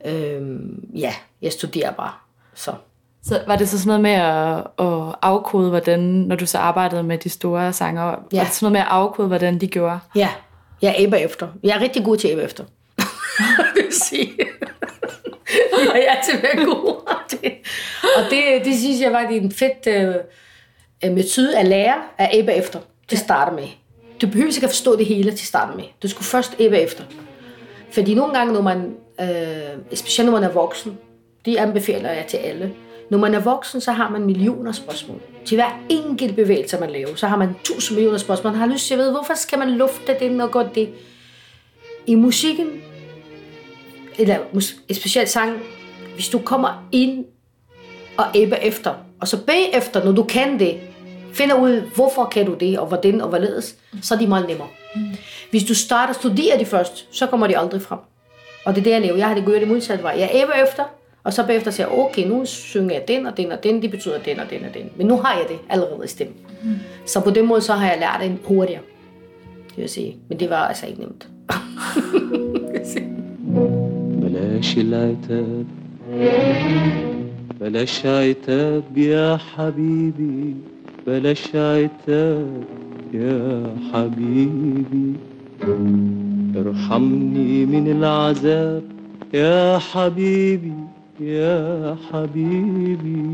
øhm, 0.06 0.90
ja, 0.96 1.14
jeg 1.42 1.52
studerer 1.52 1.92
bare. 1.92 2.12
Så. 2.54 2.74
Så 3.24 3.42
var 3.48 3.56
det 3.56 3.70
så 3.70 3.80
sådan 3.80 3.88
noget 3.88 4.02
med 4.02 4.12
at, 4.12 4.86
at 4.88 5.16
afkode, 5.22 5.70
hvordan, 5.70 6.00
når 6.00 6.36
du 6.36 6.46
så 6.46 6.58
arbejdede 6.58 7.04
med 7.04 7.18
de 7.18 7.30
store 7.30 7.74
sanger. 7.74 8.04
Ja. 8.04 8.38
var 8.38 8.44
det 8.44 8.54
sådan 8.54 8.66
noget 8.66 8.72
med 8.72 8.80
at 8.82 8.88
afkode, 8.90 9.28
hvordan 9.28 9.62
de 9.62 9.68
gjorde? 9.68 10.00
Ja, 10.16 10.30
jeg 10.82 10.96
æber 10.98 11.18
efter. 11.18 11.48
Jeg 11.64 11.76
er 11.76 11.82
rigtig 11.82 12.04
god 12.04 12.18
til 12.18 12.28
at 12.28 12.32
æbe 12.32 12.44
efter. 12.44 12.64
det 13.76 13.84
vil 13.86 13.94
sige. 13.94 14.34
jeg 15.94 16.06
er 16.08 16.12
altid 16.12 16.42
været 16.42 16.68
god 16.68 17.14
til 17.30 17.40
det. 17.44 17.54
Og 18.18 18.24
det, 18.30 18.66
det 18.66 18.80
synes 18.80 19.02
jeg 19.02 19.12
var 19.12 19.28
det 19.28 19.38
en 19.38 19.52
fedt 19.52 19.88
øh, 19.88 21.12
metode 21.16 21.58
at 21.58 21.68
lære 21.68 22.04
at 22.18 22.30
æbe 22.34 22.54
efter 22.54 22.80
til 23.08 23.16
at 23.16 23.20
starte 23.20 23.56
med. 23.56 23.68
Du 24.22 24.28
behøver 24.28 24.48
ikke 24.48 24.64
at 24.64 24.70
forstå 24.70 24.96
det 24.96 25.06
hele 25.06 25.32
til 25.32 25.44
at 25.44 25.48
starte 25.48 25.78
med. 25.78 25.84
Du 26.04 26.08
skulle 26.08 26.26
først 26.26 26.56
æbe 26.60 26.78
efter. 26.78 27.04
Fordi 27.92 28.14
nogle 28.14 28.34
gange, 28.34 28.54
når 28.54 28.62
man, 28.62 28.96
øh, 29.22 29.98
specielt 29.98 30.32
når 30.32 30.40
man 30.40 30.50
er 30.50 30.54
voksen, 30.54 30.98
de 31.46 31.60
anbefaler 31.60 32.12
jeg 32.12 32.26
til 32.28 32.38
alle, 32.38 32.74
når 33.12 33.18
man 33.18 33.34
er 33.34 33.40
voksen, 33.40 33.82
så 33.82 33.92
har 33.92 34.10
man 34.10 34.22
millioner 34.22 34.72
spørgsmål. 34.72 35.22
Til 35.46 35.56
hver 35.56 35.80
enkelt 35.90 36.36
bevægelse, 36.36 36.78
man 36.80 36.90
laver, 36.90 37.16
så 37.16 37.28
har 37.28 37.38
man 37.38 37.56
tusind 37.64 37.96
millioner 37.96 38.18
spørgsmål. 38.18 38.54
Man 38.54 38.60
har 38.60 38.68
lyst 38.68 38.88
til 38.88 38.94
at 38.94 39.00
vide, 39.00 39.12
hvorfor 39.12 39.34
skal 39.34 39.60
man 39.60 39.72
lufte 39.72 40.16
det 40.20 40.42
og 40.42 40.52
godt 40.52 40.76
det? 40.76 40.90
I 42.06 42.16
musikken, 42.16 42.68
eller 44.18 44.38
et 44.90 44.96
specielt 44.96 45.30
sang, 45.30 45.60
hvis 46.14 46.30
du 46.30 46.40
kommer 46.40 46.88
ind 46.92 47.26
og 48.18 48.26
æbber 48.36 48.56
efter, 48.56 48.94
og 49.22 49.28
så 49.28 49.46
bagefter, 49.46 50.04
når 50.04 50.12
du 50.12 50.24
kan 50.24 50.60
det, 50.60 50.80
finder 51.34 51.56
ud, 51.56 51.82
hvorfor 51.96 52.26
kan 52.26 52.46
du 52.46 52.54
det, 52.54 52.80
og 52.80 52.88
hvordan 52.88 53.22
og 53.22 53.30
hvorledes, 53.30 53.76
så 54.02 54.14
er 54.14 54.20
de 54.20 54.28
meget 54.28 54.48
nemmere. 54.48 54.68
Hvis 55.50 55.64
du 55.64 55.76
starter 55.76 56.14
og 56.14 56.20
studerer 56.20 56.58
det 56.58 56.68
først, 56.68 57.08
så 57.12 57.28
kommer 57.28 57.48
de 57.48 57.58
aldrig 57.58 57.82
frem. 57.82 58.00
Og 58.66 58.76
det 58.76 58.82
er 58.82 58.84
det, 58.84 58.92
jeg 58.92 59.02
laver. 59.02 59.18
Jeg 59.18 59.28
har 59.28 59.36
det 59.36 59.46
gjort 59.46 59.62
det 59.62 59.68
modsatte 59.68 60.04
vej. 60.04 60.16
Jeg 60.18 60.30
æbber 60.34 60.54
efter, 60.54 60.84
og 61.25 61.33
så 61.33 61.47
bagefter 61.47 61.71
siger 61.71 61.87
jeg, 61.89 61.99
okay, 61.99 62.27
nu 62.29 62.45
synger 62.45 62.95
jeg 62.95 63.09
den 63.09 63.27
og 63.27 63.37
den 63.37 63.53
og 63.53 63.65
den, 63.65 63.83
det 63.83 63.91
betyder 63.91 64.19
den 64.19 64.41
og 64.41 64.51
den 64.51 64.65
og 64.65 64.75
den. 64.75 64.91
Men 64.97 65.07
nu 65.07 65.17
har 65.17 65.35
jeg 65.35 65.47
det 65.49 65.59
allerede 65.69 66.05
i 66.05 66.09
stemmen. 66.09 66.37
Mm. 66.63 66.75
Så 67.07 67.21
på 67.21 67.31
den 67.31 67.47
måde, 67.47 67.61
så 67.61 67.73
har 67.73 67.87
jeg 67.87 67.99
lært 68.01 68.31
det 68.31 68.39
hurtigere. 68.45 68.83
Det 69.69 69.77
vil 69.77 69.89
sige. 69.89 70.17
Men 70.29 70.41
det 70.41 70.51
var 70.51 70.69
altså 70.69 70.87
ikke 70.87 71.01
nemt. 71.01 71.29
بلاش 74.23 74.79
العتاب 74.79 75.67
بلاش 77.61 78.07
عتاب 78.07 78.85
يا 78.97 79.37
حبيبي 79.37 80.55
بلاش 81.07 81.47
عتاب 81.55 82.65
يا 83.15 83.67
حبيبي 83.93 85.13
ارحمني 86.57 87.67
من 87.67 87.91
العذاب 87.97 88.83
يا 89.35 89.79
حبيبي 89.79 90.73
يا 91.22 91.96
حبيبي. 92.12 93.26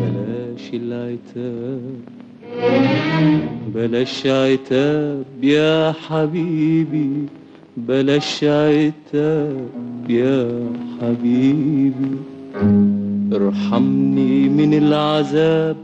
بلاش 0.00 0.70
العتاب. 0.74 2.00
بلاش 3.74 4.26
عتاب 4.26 5.24
يا 5.42 5.92
حبيبي. 5.92 7.10
بلاش 7.76 8.44
عتاب 8.44 9.68
يا 10.08 10.60
حبيبي. 11.00 12.16
ارحمني 13.32 14.48
من 14.48 14.74
العذاب 14.74 15.76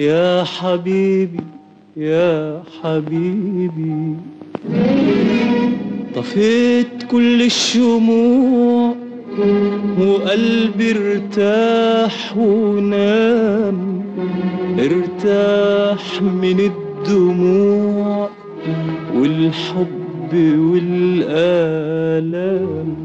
يا 0.00 0.44
حبيبي 0.44 1.44
يا 1.96 2.62
حبيبي. 2.82 4.14
طفيت 6.14 7.02
كل 7.10 7.42
الشموع 7.42 8.85
وقلبي 9.99 10.91
ارتاح 10.91 12.37
ونام 12.37 14.01
ارتاح 14.79 16.21
من 16.21 16.59
الدموع 16.59 18.29
والحب 19.15 20.33
والآلام 21.51 22.95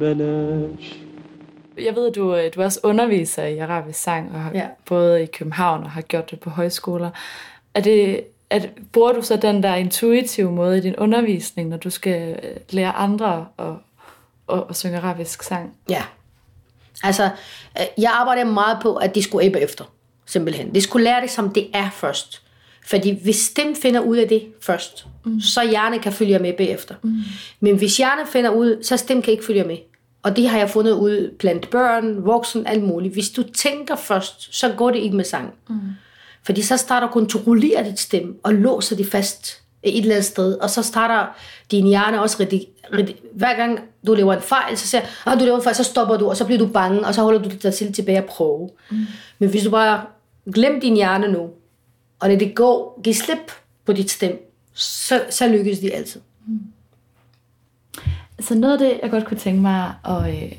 بلاش 0.00 0.94
Jeg 1.78 1.96
ved, 1.96 2.06
at 2.08 2.14
du, 2.14 2.34
øh, 2.34 2.50
du 2.54 2.60
er 2.60 2.64
også 2.64 2.80
underviser 2.82 3.44
i 3.44 3.58
arabisk 3.58 3.98
sang, 4.02 4.30
og 4.34 4.40
har, 4.40 4.50
Ja. 4.54 4.66
både 4.88 5.22
i 5.22 5.26
København 5.26 5.84
og 5.84 5.90
har 5.90 6.00
gjort 6.02 6.30
det 6.30 6.40
på 6.40 6.50
højskoler. 6.50 7.10
Er 7.74 7.80
det, 7.80 8.20
at, 8.50 8.70
bruger 8.92 9.12
du 9.12 9.22
så 9.22 9.36
den 9.36 9.62
der 9.62 9.74
intuitive 9.74 10.52
måde 10.52 10.78
i 10.78 10.80
din 10.80 10.96
undervisning, 10.96 11.68
når 11.68 11.76
du 11.76 11.90
skal 11.90 12.30
øh, 12.42 12.50
lære 12.70 12.92
andre 12.92 13.46
at, 13.58 13.64
at, 14.51 14.63
at 14.69 14.77
synge 14.77 14.97
arabisk 14.97 15.43
sang? 15.43 15.73
Ja. 15.89 16.03
Altså, 17.03 17.29
øh, 17.79 17.85
jeg 17.97 18.11
arbejder 18.11 18.43
meget 18.43 18.77
på, 18.81 18.95
at 18.95 19.15
de 19.15 19.23
skulle 19.23 19.45
æbbe 19.45 19.59
efter. 19.59 19.85
Simpelthen. 20.25 20.75
De 20.75 20.81
skulle 20.81 21.03
lære 21.03 21.21
det, 21.21 21.31
som 21.31 21.49
det 21.53 21.67
er 21.73 21.89
først. 21.89 22.41
Fordi 22.85 23.19
hvis 23.23 23.49
dem 23.49 23.75
finder 23.75 23.99
ud 23.99 24.17
af 24.17 24.27
det 24.27 24.47
først, 24.61 25.05
mm. 25.25 25.41
så 25.41 25.69
hjernen 25.69 25.99
kan 25.99 26.13
følge 26.13 26.39
med 26.39 26.53
bagefter. 26.53 26.95
Mm. 27.03 27.21
Men 27.59 27.77
hvis 27.77 27.97
hjernen 27.97 28.27
finder 28.27 28.49
ud, 28.49 28.83
så 28.83 28.97
stem 28.97 29.21
kan 29.21 29.31
ikke 29.31 29.45
følge 29.45 29.63
med. 29.63 29.77
Og 30.23 30.35
det 30.35 30.49
har 30.49 30.57
jeg 30.57 30.69
fundet 30.69 30.91
ud 30.91 31.35
blandt 31.39 31.69
børn, 31.69 32.25
voksen, 32.25 32.67
alt 32.67 32.83
muligt. 32.83 33.13
Hvis 33.13 33.29
du 33.29 33.43
tænker 33.43 33.95
først, 33.95 34.55
så 34.55 34.73
går 34.77 34.91
det 34.91 34.99
ikke 34.99 35.15
med 35.15 35.25
sang. 35.25 35.53
Mm. 35.69 35.79
Fordi 36.43 36.61
så 36.61 36.77
starter 36.77 37.07
du 37.07 37.09
at 37.09 37.13
kontrollere 37.13 37.83
dit 37.83 37.99
stemme 37.99 38.33
og 38.43 38.53
låser 38.53 38.95
det 38.95 39.07
fast 39.07 39.61
et 39.83 39.97
eller 39.97 40.15
andet 40.15 40.25
sted. 40.25 40.53
Og 40.53 40.69
så 40.69 40.83
starter 40.83 41.25
din 41.71 41.87
hjerne 41.87 42.21
også 42.21 42.37
rigtig, 42.39 42.67
rigtig 42.93 43.15
hver 43.33 43.55
gang 43.55 43.79
du 44.07 44.13
laver 44.13 44.33
en 44.33 44.41
fejl, 44.41 44.77
så 44.77 44.87
siger 44.87 45.01
ah, 45.25 45.39
du 45.39 45.43
laver 45.45 45.57
en 45.57 45.63
fejl, 45.63 45.75
så 45.75 45.83
stopper 45.83 46.17
du, 46.17 46.29
og 46.29 46.37
så 46.37 46.45
bliver 46.45 46.59
du 46.59 46.67
bange, 46.67 47.05
og 47.05 47.15
så 47.15 47.21
holder 47.21 47.41
du 47.41 47.49
dig 47.49 47.73
til 47.73 47.93
tilbage 47.93 48.17
at 48.17 48.25
prøve. 48.25 48.69
Mm. 48.91 48.97
Men 49.39 49.49
hvis 49.49 49.63
du 49.63 49.69
bare 49.69 50.01
glem 50.53 50.81
din 50.81 50.95
hjerne 50.95 51.31
nu, 51.31 51.49
og 52.19 52.29
når 52.29 52.35
det 52.35 52.55
går, 52.55 53.01
giv 53.03 53.13
slip 53.13 53.51
på 53.85 53.93
dit 53.93 54.11
stem, 54.11 54.51
så, 54.73 55.21
så 55.29 55.47
lykkes 55.47 55.79
det 55.79 55.91
altid. 55.93 56.21
Så 58.39 58.55
noget 58.55 58.73
af 58.73 58.79
det, 58.79 58.99
jeg 59.03 59.11
godt 59.11 59.25
kunne 59.25 59.37
tænke 59.37 59.61
mig 59.61 59.93
at, 60.05 60.29
øh, 60.29 60.51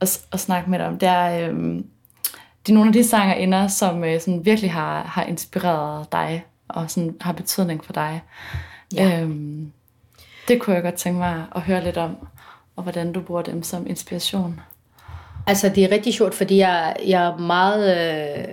at, 0.00 0.26
at 0.32 0.40
snakke 0.40 0.70
med 0.70 0.78
dig 0.78 0.86
om, 0.86 0.98
det 0.98 1.08
er, 1.08 1.48
øh, 1.48 1.54
det 2.66 2.72
er 2.72 2.74
nogle 2.74 2.88
af 2.88 2.92
de 2.92 3.04
sangerinder, 3.04 3.68
som 3.68 4.04
øh, 4.04 4.20
sådan 4.20 4.44
virkelig 4.44 4.72
har, 4.72 5.02
har 5.02 5.24
inspireret 5.24 6.12
dig, 6.12 6.44
og 6.68 6.90
sådan 6.90 7.16
har 7.20 7.32
betydning 7.32 7.84
for 7.84 7.92
dig. 7.92 8.22
Ja. 8.94 9.20
Øhm, 9.20 9.72
det 10.48 10.60
kunne 10.60 10.74
jeg 10.74 10.82
godt 10.82 10.94
tænke 10.94 11.18
mig 11.18 11.44
at 11.54 11.62
høre 11.62 11.84
lidt 11.84 11.96
om, 11.96 12.16
og 12.76 12.82
hvordan 12.82 13.12
du 13.12 13.20
bruger 13.20 13.42
dem 13.42 13.62
som 13.62 13.86
inspiration. 13.86 14.60
Altså, 15.46 15.68
det 15.68 15.84
er 15.84 15.90
rigtig 15.90 16.14
sjovt, 16.14 16.34
fordi 16.34 16.56
jeg, 16.56 16.96
jeg 17.06 17.26
er 17.26 17.36
meget 17.36 17.96
øh, 17.96 18.44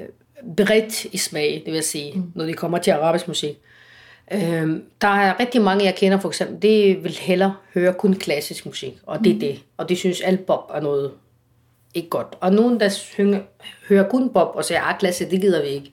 bredt 0.58 1.06
i 1.06 1.18
smag, 1.18 1.64
det 1.66 1.74
vil 1.74 1.84
sige, 1.84 2.14
mm. 2.14 2.32
når 2.36 2.46
det 2.46 2.58
kommer 2.58 2.78
til 2.78 2.92
arabisk 2.92 3.28
musik. 3.28 3.58
Øhm, 4.32 4.84
der 5.02 5.08
er 5.08 5.40
rigtig 5.40 5.62
mange, 5.62 5.86
jeg 5.86 5.96
kender 5.96 6.20
for 6.20 6.30
eksempel, 6.30 6.62
det 6.62 7.04
vil 7.04 7.18
hellere 7.22 7.56
høre 7.74 7.94
kun 7.94 8.14
klassisk 8.14 8.66
musik, 8.66 8.94
og 9.04 9.20
det 9.20 9.36
er 9.36 9.40
det. 9.40 9.64
Og 9.78 9.90
de 9.90 9.96
synes, 9.96 10.22
alt 10.22 10.46
pop 10.46 10.72
er 10.74 10.82
noget 10.82 11.12
ikke 11.94 12.10
godt. 12.10 12.28
Og 12.40 12.54
nogen, 12.54 12.80
der 12.80 12.90
synger, 12.90 13.40
hører 13.90 14.10
kun 14.10 14.30
pop 14.30 14.56
og 14.56 14.66
siger, 14.66 14.82
ah, 14.82 15.00
klassisk, 15.00 15.32
det 15.32 15.42
gider 15.42 15.62
vi 15.62 15.68
ikke. 15.68 15.92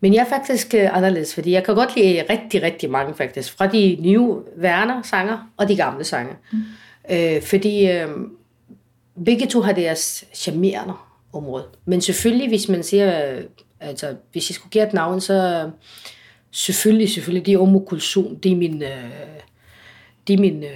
Men 0.00 0.14
jeg 0.14 0.20
er 0.20 0.28
faktisk 0.28 0.74
øh, 0.74 0.96
anderledes, 0.96 1.34
fordi 1.34 1.50
jeg 1.50 1.64
kan 1.64 1.74
godt 1.74 1.96
lide 1.96 2.24
rigtig, 2.30 2.62
rigtig 2.62 2.90
mange 2.90 3.14
faktisk. 3.14 3.56
Fra 3.56 3.66
de 3.66 3.96
nye 4.00 4.28
værner 4.56 5.02
sanger 5.02 5.50
og 5.56 5.68
de 5.68 5.76
gamle 5.76 6.04
sange. 6.04 6.32
Mm. 6.52 6.58
Øh, 7.10 7.42
fordi 7.42 7.90
øh, 7.90 8.08
begge 9.24 9.46
to 9.46 9.60
har 9.60 9.72
deres 9.72 10.24
charmerende 10.34 10.94
område. 11.32 11.64
Men 11.84 12.00
selvfølgelig, 12.00 12.48
hvis 12.48 12.68
man 12.68 12.82
siger, 12.82 13.32
øh, 13.32 13.42
altså 13.80 14.14
hvis 14.32 14.50
jeg 14.50 14.54
skulle 14.54 14.70
give 14.70 14.86
et 14.86 14.92
navn, 14.92 15.20
så 15.20 15.62
øh, 15.64 15.72
selvfølgelig, 16.50 17.10
selvfølgelig, 17.10 17.46
det 17.46 17.54
er 17.54 17.58
Omo 17.58 17.78
Kulsum, 17.78 18.36
det 18.36 18.52
er 18.52 18.56
min, 18.56 18.82
øh, 18.82 19.10
det 20.26 20.34
er 20.34 20.38
min, 20.40 20.64
øh, 20.64 20.70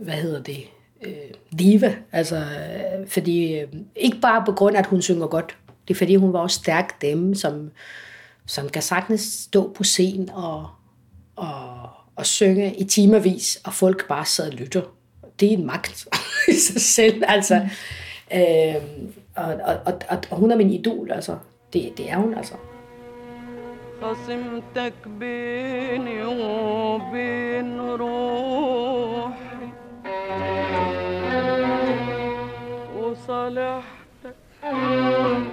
hvad 0.00 0.14
hedder 0.14 0.42
det, 0.42 0.64
øh, 1.06 1.58
diva. 1.58 1.96
Altså, 2.12 2.36
øh, 2.36 3.08
fordi, 3.08 3.58
øh, 3.58 3.68
ikke 3.96 4.20
bare 4.20 4.42
på 4.46 4.52
grund 4.52 4.76
af, 4.76 4.80
at 4.80 4.86
hun 4.86 5.02
synger 5.02 5.26
godt. 5.26 5.56
Det 5.88 5.94
er 5.94 5.98
fordi, 5.98 6.16
hun 6.16 6.32
var 6.32 6.38
også 6.38 6.56
stærk 6.56 7.02
dem, 7.02 7.34
som, 7.34 7.70
som 8.45 8.69
kan 8.69 8.81
sagtens 8.81 9.21
stå 9.21 9.73
på 9.73 9.83
scenen 9.83 10.29
og, 10.29 10.67
og, 11.35 11.89
og 12.15 12.25
synge 12.25 12.75
i 12.75 12.83
timervis, 12.83 13.61
og 13.65 13.73
folk 13.73 14.07
bare 14.07 14.25
sidder 14.25 14.51
og 14.51 14.55
lytter. 14.55 14.81
Det 15.39 15.53
er 15.53 15.57
en 15.57 15.65
magt 15.65 16.07
i 16.47 16.53
sig 16.53 16.81
selv, 16.81 17.23
altså. 17.27 17.67
Mm. 18.31 18.37
Øh, 18.37 18.75
og, 19.35 19.45
og, 19.45 19.75
og, 19.85 19.99
og, 20.09 20.17
og 20.31 20.37
hun 20.37 20.51
er 20.51 20.55
min 20.55 20.69
idol, 20.69 21.11
altså. 21.11 21.37
Det, 21.73 21.93
det 21.97 22.11
er 22.11 22.17
hun, 22.17 22.33
altså. 22.33 22.53
خصمتك 24.01 25.07
بيني 25.07 26.23
وبين 26.23 27.79
روحي 27.79 29.69
وصالحتك 32.97 34.35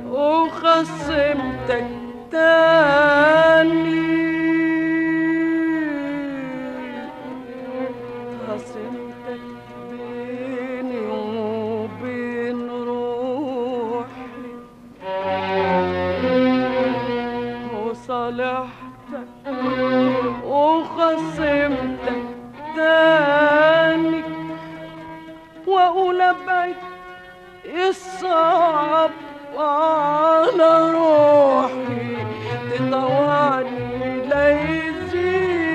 وخصمتك 0.06 1.99
تاني 2.31 4.01
خصمتك 8.47 9.45
بيني 9.91 11.01
وبين 11.07 12.59
روحي. 12.69 14.41
وصالحتك 17.83 19.27
وخصمتك 20.45 22.25
تاني. 22.75 24.23
واقول 25.67 26.21
ابعد 26.21 26.75
الصعب 27.65 29.11
على 29.57 30.91
روحي. 30.91 32.20
تطوعني 32.80 33.87
ليزيد 34.30 35.66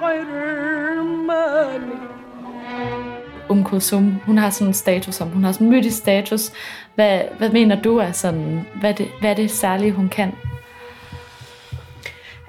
حرماني 0.00 1.42
Um 3.50 3.64
Kulsum, 3.64 4.20
hun 4.26 4.38
har 4.38 4.50
sådan 4.50 4.68
en 4.68 4.74
status, 4.74 5.14
som 5.14 5.28
hun 5.28 5.44
har 5.44 5.52
sådan 5.52 5.66
en 5.66 5.72
mytisk 5.72 5.96
status. 5.96 6.52
Hvad, 6.94 7.20
hvad 7.38 7.50
mener 7.50 7.82
du 7.82 7.96
er 7.96 8.12
sådan, 8.12 8.66
hvad 8.80 8.94
det, 8.94 9.08
hvad 9.20 9.30
er 9.30 9.34
det 9.34 9.50
særlige, 9.50 9.92
hun 9.92 10.08
kan? 10.08 10.32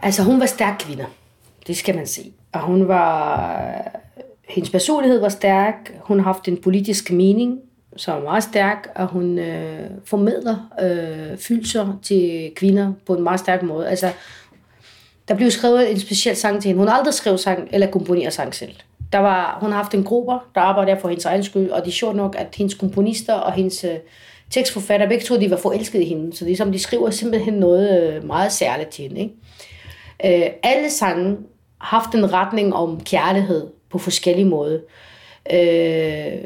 Altså, 0.02 0.24
hun 0.24 0.40
var 0.40 0.46
stærk 0.46 0.76
kvinde. 0.80 1.06
Det 1.68 1.78
skal 1.78 1.96
man 1.96 2.08
se. 2.08 2.34
Og 2.54 2.60
hun 2.60 2.88
var... 2.88 3.62
Hendes 4.50 4.70
personlighed 4.70 5.22
var 5.22 5.30
stærk. 5.30 5.94
Hun 6.02 6.20
har 6.20 6.24
haft 6.24 6.48
en 6.48 6.58
politisk 6.62 7.12
mening, 7.12 7.60
som 7.97 8.19
er 8.19 8.23
meget 8.23 8.43
stærk, 8.43 8.89
og 8.95 9.07
hun 9.07 9.39
øh, 9.39 9.91
formidler 10.05 10.57
øh, 10.83 11.39
følelser 11.39 11.99
til 12.03 12.53
kvinder 12.57 12.93
på 13.07 13.15
en 13.15 13.23
meget 13.23 13.41
stærk 13.41 13.63
måde. 13.63 13.89
Altså, 13.89 14.13
der 15.29 15.35
blev 15.35 15.51
skrevet 15.51 15.91
en 15.91 16.01
speciel 16.01 16.37
sang 16.37 16.63
til 16.63 16.69
hende. 16.69 16.79
Hun 16.79 16.89
har 16.89 16.95
aldrig 16.95 17.15
skrevet 17.15 17.41
sang 17.41 17.69
eller 17.73 17.91
komponeret 17.91 18.33
sang 18.33 18.55
selv. 18.55 18.75
Der 19.13 19.19
var, 19.19 19.59
hun 19.61 19.71
har 19.71 19.77
haft 19.77 19.95
en 19.95 20.05
gruppe, 20.05 20.33
der 20.55 20.61
arbejder 20.61 21.01
for 21.01 21.09
hendes 21.09 21.25
egen 21.25 21.43
skyld, 21.43 21.71
og 21.71 21.81
det 21.81 21.89
er 21.89 21.93
sjovt 21.93 22.17
nok, 22.17 22.37
at 22.39 22.55
hendes 22.57 22.75
komponister 22.75 23.35
og 23.35 23.53
hendes 23.53 23.85
øh, 23.85 23.97
tekstforfatter, 24.51 25.09
begge 25.09 25.25
to, 25.25 25.41
de 25.41 25.51
var 25.51 25.57
forelskede 25.57 26.03
i 26.03 26.09
hende. 26.09 26.37
Så 26.37 26.45
det 26.45 26.53
er 26.53 26.57
som, 26.57 26.73
de 26.73 26.79
skriver 26.79 27.11
simpelthen 27.11 27.55
noget 27.55 28.03
øh, 28.03 28.25
meget 28.25 28.53
særligt 28.53 28.89
til 28.89 29.03
hende. 29.03 29.21
Ikke? 29.21 30.45
Øh, 30.47 30.51
alle 30.63 30.91
sange 30.91 31.37
har 31.79 31.99
haft 31.99 32.15
en 32.15 32.33
retning 32.33 32.75
om 32.75 33.01
kærlighed 33.01 33.67
på 33.91 33.99
forskellige 33.99 34.47
måder. 34.47 34.79
Øh, 35.53 36.39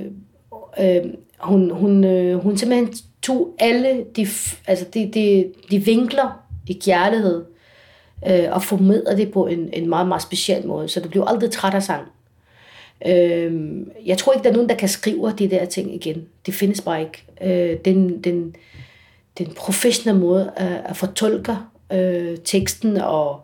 øh, 0.81 1.05
hun, 1.43 1.71
hun, 1.71 2.05
øh, 2.05 2.39
hun 2.39 2.57
simpelthen 2.57 2.95
tog 3.23 3.55
alle 3.59 4.05
de, 4.17 4.27
altså 4.67 4.85
de, 4.95 5.11
de, 5.15 5.53
de 5.71 5.79
vinkler 5.79 6.43
i 6.67 6.73
kærlighed 6.73 7.45
øh, 8.29 8.45
og 8.51 8.63
formidlede 8.63 9.17
det 9.17 9.33
på 9.33 9.47
en, 9.47 9.71
en 9.73 9.89
meget, 9.89 10.09
meget 10.09 10.23
speciel 10.23 10.67
måde. 10.67 10.89
Så 10.89 11.01
du 11.01 11.09
bliver 11.09 11.25
aldrig 11.25 11.51
træt 11.51 11.75
af 11.75 11.83
sang. 11.83 12.07
Øh, 13.07 13.81
jeg 14.07 14.19
tror 14.19 14.33
ikke, 14.33 14.45
der 14.45 14.51
er 14.51 14.55
nogen, 14.55 14.69
der 14.69 14.75
kan 14.75 14.89
skrive 14.89 15.35
de 15.39 15.51
der 15.51 15.65
ting 15.65 15.95
igen. 15.95 16.27
Det 16.47 16.55
findes 16.55 16.81
bare 16.81 17.01
ikke. 17.01 17.25
Øh, 17.43 17.79
den, 17.85 18.25
den, 18.25 18.57
den 19.39 19.47
professionelle 19.57 20.21
måde 20.21 20.53
at, 20.57 20.81
at 20.85 20.97
fortolke 20.97 21.57
øh, 21.93 22.37
teksten 22.45 22.97
og 22.97 23.41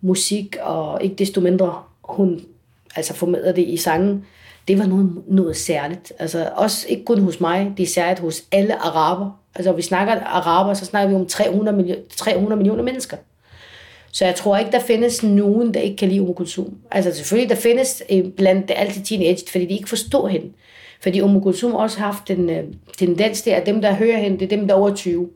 musik, 0.00 0.56
og 0.62 1.02
ikke 1.02 1.16
desto 1.16 1.40
mindre 1.40 1.82
hun 2.04 2.40
altså 2.96 3.14
formidler 3.14 3.52
det 3.52 3.68
i 3.68 3.76
sangen, 3.76 4.24
det 4.68 4.78
var 4.78 4.86
noget, 4.86 5.22
noget 5.28 5.56
særligt. 5.56 6.12
Altså 6.18 6.50
også 6.56 6.86
ikke 6.88 7.04
kun 7.04 7.20
hos 7.20 7.40
mig, 7.40 7.72
det 7.76 7.82
er 7.82 7.86
særligt 7.86 8.20
hos 8.20 8.42
alle 8.52 8.82
araber. 8.82 9.40
Altså 9.54 9.72
vi 9.72 9.82
snakker 9.82 10.14
araber, 10.14 10.74
så 10.74 10.84
snakker 10.84 11.08
vi 11.08 11.14
om 11.14 11.26
300, 11.26 11.76
millioner, 11.76 12.02
300 12.16 12.56
millioner 12.56 12.82
mennesker. 12.82 13.16
Så 14.12 14.24
jeg 14.24 14.34
tror 14.34 14.56
ikke, 14.56 14.70
der 14.70 14.80
findes 14.80 15.22
nogen, 15.22 15.74
der 15.74 15.80
ikke 15.80 15.96
kan 15.96 16.08
lide 16.08 16.22
Umm 16.22 16.34
Altså 16.90 17.14
selvfølgelig, 17.14 17.50
der 17.56 17.62
findes 17.62 18.02
øh, 18.10 18.24
blandt 18.36 18.70
altid 18.74 19.02
teenage, 19.02 19.44
fordi 19.50 19.66
de 19.66 19.74
ikke 19.74 19.88
forstår 19.88 20.28
hende. 20.28 20.52
Fordi 21.02 21.20
Umm 21.20 21.42
Kulsum 21.42 21.74
også 21.74 21.98
har 21.98 22.06
haft 22.06 22.30
en 22.30 22.50
øh, 22.50 22.64
tendens 22.98 23.42
til, 23.42 23.50
at 23.50 23.66
dem, 23.66 23.80
der 23.80 23.94
hører 23.94 24.18
hende, 24.18 24.38
det 24.38 24.52
er 24.52 24.56
dem, 24.56 24.68
der 24.68 24.74
er 24.74 24.78
over 24.78 24.94
20. 24.94 25.28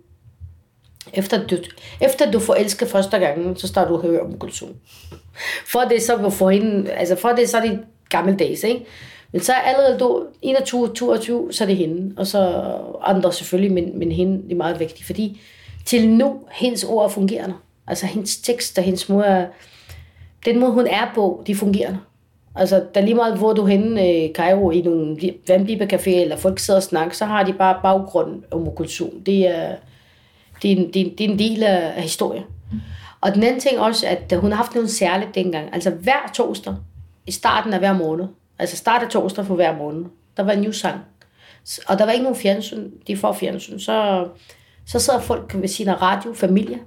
Efter 1.12 1.46
du, 1.46 1.56
efter 2.00 2.30
du 2.30 2.38
forelsker 2.38 2.86
første 2.86 3.18
gang, 3.18 3.60
så 3.60 3.66
starter 3.68 3.90
du 3.90 3.96
at 3.96 4.02
høre 4.02 4.24
Umm 4.24 4.38
For 5.66 5.80
det 5.80 6.02
så 6.02 6.30
for 6.30 6.50
hende, 6.50 6.92
altså 6.92 7.16
for 7.16 7.28
det 7.28 7.48
så 7.48 7.56
er 7.56 7.62
det 7.62 7.80
gammeldags, 8.08 8.62
ikke? 8.62 8.86
Men 9.32 9.40
så 9.40 9.52
er 9.52 9.56
allerede 9.56 9.98
du 9.98 10.26
21, 10.42 10.88
22, 10.94 11.52
så 11.52 11.64
er 11.64 11.68
det 11.68 11.76
hende. 11.76 12.14
Og 12.16 12.26
så 12.26 12.62
andre 13.02 13.32
selvfølgelig, 13.32 13.72
men, 13.72 13.98
men 13.98 14.12
hende 14.12 14.50
er 14.50 14.56
meget 14.56 14.80
vigtig, 14.80 15.06
Fordi 15.06 15.40
til 15.84 16.08
nu, 16.08 16.40
hendes 16.52 16.84
ord 16.84 17.04
er 17.04 17.08
fungerende. 17.08 17.54
Altså 17.86 18.06
hendes 18.06 18.36
tekst 18.36 18.78
og 18.78 18.84
hendes 18.84 19.08
måde, 19.08 19.48
den 20.44 20.60
måde 20.60 20.72
hun 20.72 20.86
er 20.86 21.12
på, 21.14 21.42
de 21.46 21.54
fungerer. 21.54 21.96
Altså, 22.54 22.84
der 22.94 23.00
er 23.00 23.04
lige 23.04 23.14
meget, 23.14 23.38
hvor 23.38 23.52
du 23.52 23.62
er 23.62 23.66
henne 23.66 24.02
øh, 24.02 24.24
i 24.24 24.32
Cairo 24.32 24.70
i 24.70 24.82
nogle 24.82 25.16
vandbibercafé, 25.50 26.10
eller 26.10 26.36
folk 26.36 26.58
sidder 26.58 26.80
og 26.80 26.82
snakker, 26.82 27.14
så 27.14 27.24
har 27.24 27.42
de 27.42 27.52
bare 27.52 27.80
baggrund 27.82 28.42
om 28.50 28.68
kultur. 28.76 29.10
Det 29.26 29.48
er, 29.48 29.76
det 30.62 30.72
er, 30.72 30.76
en, 30.76 30.92
det 30.92 31.02
er, 31.02 31.10
det 31.18 31.24
er 31.26 31.28
en 31.30 31.38
del 31.38 31.62
af, 31.62 31.92
af 31.96 32.02
historien. 32.02 32.44
Mm. 32.72 32.78
Og 33.20 33.34
den 33.34 33.42
anden 33.42 33.60
ting 33.60 33.78
også, 33.78 34.06
at 34.06 34.38
hun 34.40 34.50
har 34.50 34.56
haft 34.56 34.74
noget 34.74 34.90
særligt 34.90 35.34
dengang. 35.34 35.74
Altså 35.74 35.90
hver 35.90 36.30
torsdag, 36.34 36.74
i 37.26 37.32
starten 37.32 37.72
af 37.72 37.78
hver 37.78 37.92
måned, 37.92 38.26
altså 38.58 38.76
start 38.76 39.02
af 39.02 39.08
torsdag 39.08 39.46
for 39.46 39.54
hver 39.54 39.76
måned, 39.76 40.04
der 40.36 40.42
var 40.42 40.52
en 40.52 40.60
ny 40.60 40.70
sang. 40.70 41.00
Og 41.86 41.98
der 41.98 42.04
var 42.04 42.12
ikke 42.12 42.22
nogen 42.22 42.38
fjernsyn, 42.38 42.90
de 43.06 43.16
får 43.16 43.32
fjernsyn. 43.32 43.78
Så, 43.78 44.28
så 44.86 44.98
sidder 44.98 45.20
folk 45.20 45.54
ved 45.54 45.68
sin 45.68 46.02
radio, 46.02 46.34
familie, 46.34 46.78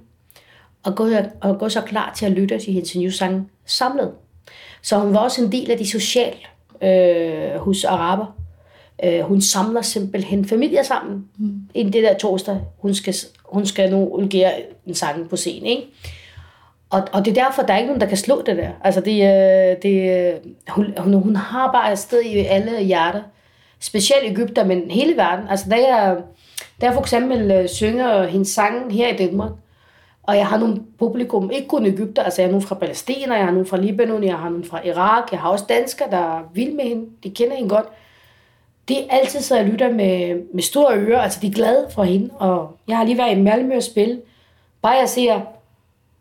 og 0.82 0.96
går, 0.96 1.10
og 1.40 1.58
går 1.58 1.68
så 1.68 1.80
klar 1.80 2.12
til 2.16 2.26
at 2.26 2.32
lytte 2.32 2.58
til 2.58 2.72
hendes 2.72 2.96
nye 2.96 3.12
sang 3.12 3.50
samlet. 3.66 4.12
Så 4.82 4.98
hun 4.98 5.14
var 5.14 5.20
også 5.20 5.44
en 5.44 5.52
del 5.52 5.70
af 5.70 5.78
de 5.78 5.90
sociale 5.90 6.36
øh, 6.82 7.60
hos 7.60 7.84
araber. 7.84 8.36
Øh, 9.04 9.20
hun 9.20 9.40
samler 9.40 9.82
simpelthen 9.82 10.44
familier 10.44 10.82
sammen 10.82 11.28
mm. 11.38 11.68
inden 11.74 11.92
det 11.92 12.02
der 12.02 12.18
torsdag. 12.18 12.60
Hun 12.78 12.94
skal, 12.94 13.14
hun 13.44 13.66
skal 13.66 13.90
nu 13.90 14.08
udgive 14.08 14.50
en 14.86 14.94
sang 14.94 15.28
på 15.28 15.36
scenen. 15.36 15.66
Ikke? 15.66 15.82
Og, 16.92 17.02
og 17.12 17.24
det 17.24 17.38
er 17.38 17.44
derfor, 17.44 17.62
der 17.62 17.74
er 17.74 17.78
ikke 17.78 17.86
nogen, 17.86 18.00
der 18.00 18.06
kan 18.06 18.16
slå 18.16 18.42
det 18.42 18.56
der. 18.56 18.70
Altså, 18.84 19.00
det, 19.00 19.12
øh, 19.12 19.76
det, 19.82 20.26
øh, 20.28 20.34
hun, 20.68 20.94
hun, 20.98 21.14
hun 21.14 21.36
har 21.36 21.72
bare 21.72 21.92
et 21.92 21.98
sted 21.98 22.22
i 22.22 22.38
alle 22.38 22.80
hjerter. 22.80 23.22
Specielt 23.80 24.24
Ægypter, 24.24 24.64
men 24.64 24.90
hele 24.90 25.16
verden. 25.16 25.48
Altså, 25.48 25.66
da 25.70 25.76
jeg, 25.76 26.16
da 26.80 26.86
jeg 26.86 26.94
for 26.94 27.00
eksempel 27.00 27.50
øh, 27.50 27.68
synger 27.68 28.26
hendes 28.26 28.48
sang 28.48 28.94
her 28.94 29.08
i 29.08 29.16
Danmark, 29.16 29.50
og 30.22 30.36
jeg 30.36 30.46
har 30.46 30.58
nogle 30.58 30.82
publikum, 30.98 31.50
ikke 31.50 31.68
kun 31.68 31.86
Ægypter, 31.86 32.22
altså 32.22 32.42
jeg 32.42 32.46
har 32.48 32.52
nogle 32.52 32.66
fra 32.66 32.74
Palæstina, 32.74 33.34
jeg 33.34 33.44
har 33.44 33.52
nogle 33.52 33.66
fra 33.66 33.76
Libanon, 33.76 34.24
jeg 34.24 34.36
har 34.36 34.48
nogle 34.48 34.64
fra 34.64 34.86
Irak, 34.86 35.32
jeg 35.32 35.40
har 35.40 35.50
også 35.50 35.64
danskere, 35.68 36.10
der 36.10 36.50
vil 36.54 36.74
med 36.74 36.84
hende, 36.84 37.06
de 37.24 37.30
kender 37.30 37.56
hende 37.56 37.68
godt. 37.68 37.86
Det 38.88 38.98
er 38.98 39.04
altid 39.10 39.40
så, 39.40 39.56
jeg 39.56 39.66
lytter 39.66 39.92
med, 39.92 40.42
med 40.54 40.62
store 40.62 40.96
ører, 40.96 41.20
altså 41.20 41.38
de 41.42 41.46
er 41.46 41.52
glade 41.52 41.86
for 41.94 42.02
hende, 42.02 42.30
og 42.38 42.76
jeg 42.88 42.96
har 42.96 43.04
lige 43.04 43.18
været 43.18 43.38
i 43.38 43.40
Malmø 43.40 43.76
og 43.76 43.82
spille. 43.82 44.20
Bare 44.82 44.92
jeg 44.92 45.08
ser, 45.08 45.40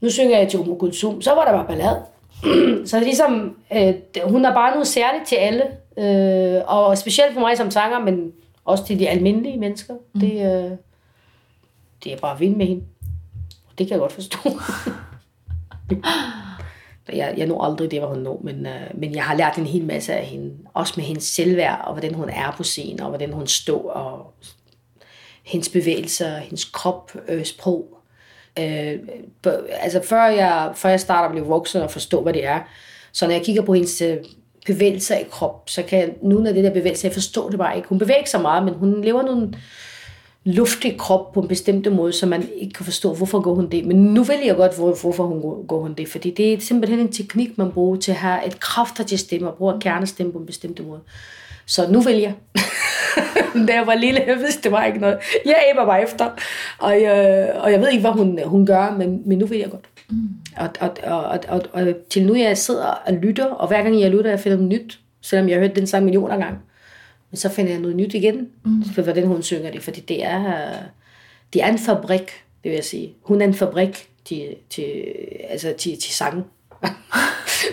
nu 0.01 0.09
synger 0.09 0.37
jeg 0.37 0.47
til 0.47 0.59
Umu 0.59 0.75
Kulsum, 0.75 1.21
så 1.21 1.31
var 1.31 1.45
der 1.45 1.51
bare 1.51 1.67
ballade. 1.67 2.01
så 2.89 2.99
ligesom, 2.99 3.57
øh, 3.73 3.93
hun 4.23 4.45
er 4.45 4.53
bare 4.53 4.71
noget 4.71 4.87
særligt 4.87 5.27
til 5.27 5.35
alle, 5.35 5.63
øh, 5.97 6.61
og 6.67 6.97
specielt 6.97 7.33
for 7.33 7.41
mig 7.41 7.57
som 7.57 7.71
sanger, 7.71 7.99
men 7.99 8.31
også 8.65 8.85
til 8.85 8.99
de 8.99 9.09
almindelige 9.09 9.57
mennesker. 9.57 9.93
Mm. 10.13 10.19
Det, 10.19 10.31
øh, 10.31 10.71
det 12.03 12.13
er 12.13 12.17
bare 12.17 12.39
vild 12.39 12.55
med 12.55 12.65
hende. 12.65 12.83
Det 13.77 13.87
kan 13.87 13.91
jeg 13.91 13.99
godt 13.99 14.11
forstå. 14.11 14.39
jeg, 17.13 17.33
jeg 17.37 17.47
når 17.47 17.63
aldrig 17.63 17.91
det, 17.91 17.99
hvad 17.99 18.09
hun 18.09 18.19
når, 18.19 18.41
men, 18.43 18.65
øh, 18.65 18.81
men 18.93 19.15
jeg 19.15 19.23
har 19.23 19.35
lært 19.35 19.57
en 19.57 19.65
hel 19.65 19.85
masse 19.85 20.13
af 20.13 20.25
hende. 20.25 20.57
Også 20.73 20.93
med 20.97 21.03
hendes 21.03 21.23
selvværd, 21.23 21.81
og 21.85 21.93
hvordan 21.93 22.13
hun 22.13 22.29
er 22.29 22.53
på 22.57 22.63
scenen, 22.63 23.01
og 23.01 23.09
hvordan 23.09 23.33
hun 23.33 23.47
står, 23.47 23.89
og 23.91 24.33
hendes 25.43 25.69
bevægelser, 25.69 26.37
hendes 26.37 26.65
krop, 26.65 27.11
øh, 27.27 27.45
sprog. 27.45 28.00
Øh, 28.59 28.99
altså 29.69 30.01
før 30.03 30.25
jeg, 30.25 30.71
før 30.75 30.89
jeg 30.89 30.99
starter 30.99 31.25
at 31.25 31.31
blive 31.31 31.45
voksen 31.45 31.81
og 31.81 31.91
forstå, 31.91 32.21
hvad 32.21 32.33
det 32.33 32.45
er, 32.45 32.59
så 33.11 33.25
når 33.25 33.33
jeg 33.33 33.43
kigger 33.43 33.61
på 33.61 33.73
hendes 33.73 34.01
øh, 34.01 34.17
bevægelser 34.65 35.15
i 35.15 35.25
krop, 35.31 35.63
så 35.69 35.83
kan 35.83 35.99
jeg, 35.99 36.09
nogle 36.21 36.47
af 36.47 36.53
det 36.53 36.63
der 36.63 36.73
bevægelser, 36.73 37.07
jeg 37.07 37.13
forstår 37.13 37.49
det 37.49 37.57
bare 37.57 37.75
ikke. 37.75 37.89
Hun 37.89 37.99
bevæger 37.99 38.25
sig 38.25 38.41
meget, 38.41 38.63
men 38.63 38.73
hun 38.73 39.01
lever 39.03 39.21
nogle 39.21 39.53
luftig 40.43 40.97
krop 40.97 41.31
på 41.31 41.39
en 41.39 41.47
bestemt 41.47 41.93
måde, 41.93 42.13
så 42.13 42.25
man 42.25 42.49
ikke 42.55 42.73
kan 42.73 42.85
forstå, 42.85 43.13
hvorfor 43.13 43.41
går 43.41 43.55
hun 43.55 43.69
det. 43.69 43.85
Men 43.85 43.97
nu 43.97 44.23
ved 44.23 44.39
jeg 44.45 44.55
godt, 44.55 44.75
hvor, 44.75 44.95
hvorfor 45.01 45.23
hun 45.23 45.67
går 45.67 45.81
hun 45.81 45.93
det. 45.93 46.07
Fordi 46.07 46.31
det 46.31 46.53
er 46.53 46.59
simpelthen 46.59 46.99
en 46.99 47.11
teknik, 47.11 47.57
man 47.57 47.71
bruger 47.71 47.97
til 47.97 48.11
at 48.11 48.17
have 48.17 48.47
et 48.47 48.59
kraft 48.59 49.01
til 49.07 49.19
stemme, 49.19 49.49
og 49.49 49.57
bruger 49.57 49.79
kernestemme 49.79 50.31
på 50.31 50.39
en 50.39 50.45
bestemt 50.45 50.87
måde. 50.87 50.99
Så 51.65 51.91
nu 51.91 52.01
vil 52.01 52.17
jeg. 52.17 52.33
da 53.67 53.73
jeg 53.73 53.87
var 53.87 53.95
lille, 53.95 54.23
jeg 54.27 54.37
vidste 54.37 54.63
det 54.63 54.71
var 54.71 54.85
ikke 54.85 54.99
noget. 54.99 55.17
Jeg 55.45 55.63
æber 55.73 55.85
bare 55.85 56.03
efter, 56.03 56.29
og 56.79 57.01
jeg, 57.01 57.49
og 57.59 57.71
jeg 57.71 57.81
ved 57.81 57.89
ikke, 57.89 58.01
hvad 58.01 58.11
hun, 58.11 58.39
hun 58.45 58.65
gør, 58.65 58.95
men, 58.97 59.21
men 59.25 59.37
nu 59.37 59.45
vil 59.45 59.59
jeg 59.59 59.69
godt. 59.69 59.85
Mm. 60.09 60.29
Og, 60.57 60.69
og, 60.79 60.91
og, 61.03 61.39
og, 61.47 61.61
og, 61.73 61.87
til 62.09 62.25
nu 62.25 62.35
jeg 62.35 62.57
sidder 62.57 62.85
og 62.85 63.13
lytter, 63.13 63.45
og 63.45 63.67
hver 63.67 63.83
gang 63.83 64.01
jeg 64.01 64.11
lytter, 64.11 64.29
jeg 64.29 64.39
finder 64.39 64.57
noget 64.57 64.71
nyt, 64.71 64.99
selvom 65.21 65.49
jeg 65.49 65.55
har 65.55 65.67
hørt 65.67 65.75
den 65.75 65.87
sang 65.87 66.05
millioner 66.05 66.37
gange. 66.37 66.59
Men 67.31 67.37
så 67.37 67.49
finder 67.49 67.71
jeg 67.71 67.81
noget 67.81 67.95
nyt 67.95 68.13
igen, 68.13 68.49
mm. 68.65 68.83
for 68.83 69.01
hvordan 69.01 69.27
hun 69.27 69.43
synger 69.43 69.71
det, 69.71 69.83
fordi 69.83 69.99
det 69.99 70.23
er, 70.23 70.71
det 71.53 71.63
er 71.63 71.67
en 71.67 71.79
fabrik, 71.79 72.31
det 72.63 72.69
vil 72.69 72.71
jeg 72.71 72.83
sige. 72.83 73.13
Hun 73.21 73.41
er 73.41 73.45
en 73.45 73.53
fabrik 73.53 74.07
til, 74.25 74.55
til, 74.69 75.03
altså 75.49 75.73
til, 75.77 75.99
til 75.99 76.13
sang. 76.13 76.45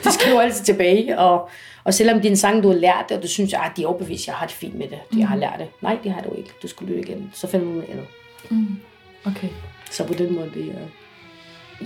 det 0.08 0.20
skal 0.20 0.32
jo 0.32 0.38
altid 0.38 0.64
tilbage, 0.64 1.18
og, 1.18 1.48
og 1.84 1.94
selvom 1.94 2.20
en 2.24 2.36
sang, 2.36 2.62
du 2.62 2.68
har 2.68 2.74
lært 2.74 3.04
det, 3.08 3.16
og 3.16 3.22
du 3.22 3.28
synes, 3.28 3.54
at 3.54 3.60
ah, 3.62 3.70
de 3.76 3.82
er 3.82 3.86
overbevist, 3.86 4.26
jeg 4.26 4.34
har 4.34 4.46
det 4.46 4.54
fint 4.54 4.74
med 4.74 4.88
det, 4.88 4.98
mm. 5.12 5.18
jeg 5.18 5.28
har 5.28 5.36
lært 5.36 5.58
det. 5.58 5.68
Nej, 5.82 5.98
det 6.04 6.12
har 6.12 6.20
du 6.20 6.34
ikke. 6.34 6.50
Du 6.62 6.68
skulle 6.68 6.94
lytte 6.94 7.10
igen. 7.10 7.30
Så 7.34 7.46
finder 7.46 7.66
du 7.66 7.72
noget 7.72 7.88
andet. 7.90 8.06
Mm. 8.50 8.76
Okay. 9.24 9.48
Så 9.90 10.06
på 10.06 10.14
den 10.14 10.34
måde, 10.34 10.50
det 10.54 10.68
er... 10.68 10.86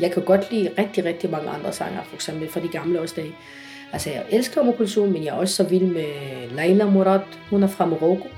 Jeg 0.01 0.13
kan 0.13 0.23
godt 0.23 0.53
lide 0.53 0.71
rigtig, 0.79 1.05
rigtig 1.05 1.31
mange 1.31 1.51
andre 1.51 1.73
sanger, 1.73 2.03
for 2.05 2.15
eksempel 2.15 2.51
fra 2.51 2.61
de 2.61 2.69
gamle 2.69 3.01
også 3.01 3.15
dage. 3.17 3.35
Altså, 3.93 4.11
jeg 4.11 4.25
elsker 4.31 4.61
Umm 4.61 5.13
men 5.13 5.25
jeg 5.25 5.31
er 5.31 5.39
også 5.39 5.55
så 5.55 5.65
vild 5.65 5.87
med 5.87 6.07
Laila 6.51 6.85
Murad. 6.85 7.21
Hun 7.51 7.63
er 7.63 7.67
fra 7.67 7.87
Marokko. 7.87 8.29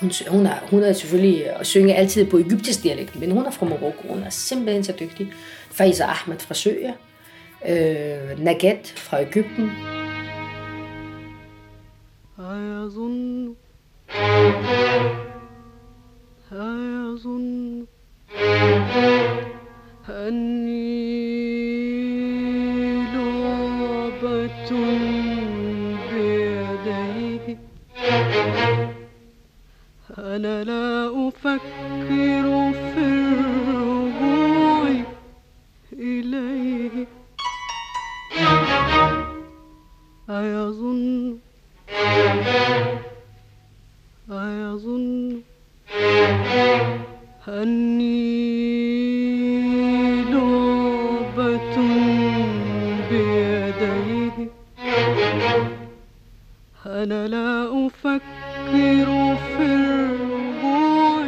Hun, 0.00 0.12
hun, 0.28 0.46
er, 0.46 0.54
hun 0.70 0.82
er 0.82 0.92
selvfølgelig 0.92 1.60
at 1.60 1.66
synge 1.66 1.94
altid 1.94 2.26
på 2.26 2.38
egyptisk 2.38 2.82
dialekt, 2.82 3.20
men 3.20 3.30
hun 3.30 3.46
er 3.46 3.50
fra 3.50 3.66
Marokko. 3.66 4.08
Hun 4.08 4.22
er 4.22 4.30
simpelthen 4.30 4.84
så 4.84 4.92
dygtig. 5.00 5.32
Faiza 5.70 6.04
Ahmed 6.04 6.38
fra 6.38 6.54
Søger. 6.54 6.92
Øh, 7.68 8.38
Naget 8.44 8.86
fra 8.96 9.20
Ægypten. 9.22 9.70
أيظن 16.52 17.86
أني 20.08 21.02
لعبة 23.14 24.70
بيديه 26.12 27.58
أنا 30.18 30.64
لا 30.64 31.28
أفكر 31.28 31.60
في 32.12 32.40
الرجوع 32.40 33.61
أنا 57.01 57.27
لا 57.27 57.87
أفكر 57.87 59.35
في 59.35 59.65
الرجوع 59.65 61.25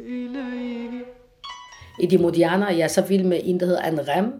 إليه 0.00 1.18
I 2.00 2.06
de 2.06 2.18
Modianer 2.18 2.66
er 2.66 2.72
jeg 2.72 2.90
så 2.90 3.02
vild 3.02 3.24
med 3.24 3.40
en, 3.44 3.60
der 3.60 3.66
hedder 3.66 3.82
Anne 3.82 4.02
Rem, 4.08 4.32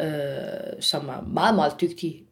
øh, 0.00 0.82
som 0.82 1.08
er 1.08 1.20
meget, 1.26 1.54
meget 1.54 1.80
dygtig 1.80 2.22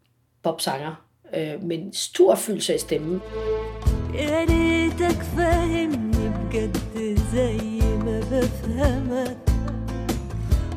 popsanger, 0.43 0.95
øh, 1.37 1.65
med 1.65 1.79
en 1.79 1.93
stor 1.93 2.35
følelse 2.35 2.75
i 2.75 2.79
stemmen. 2.79 3.21
يا 4.15 4.45
ريتك 4.45 5.23
فاهمني 5.37 6.29
بجد 6.29 6.77
زي 7.33 7.81
ما 8.05 8.21
بفهمك 8.31 9.37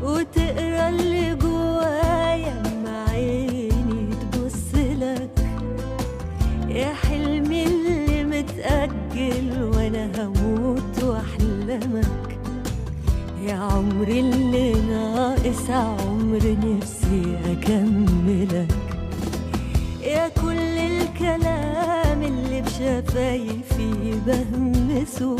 وتقرا 0.03 0.89
اللي 0.89 1.35
جوايا 1.35 2.08
واحلمك 11.70 12.38
يا 13.46 13.54
عمري 13.54 14.20
اللي 14.20 14.72
ناقص 14.72 15.70
عمر 15.70 16.56
نفسي 16.64 17.38
أكملك. 17.46 18.74
يا 20.02 20.28
كل 20.28 20.78
الكلام 20.78 22.22
اللي 22.22 22.62
بشفايفي 22.62 24.20
بهمسه. 24.26 25.36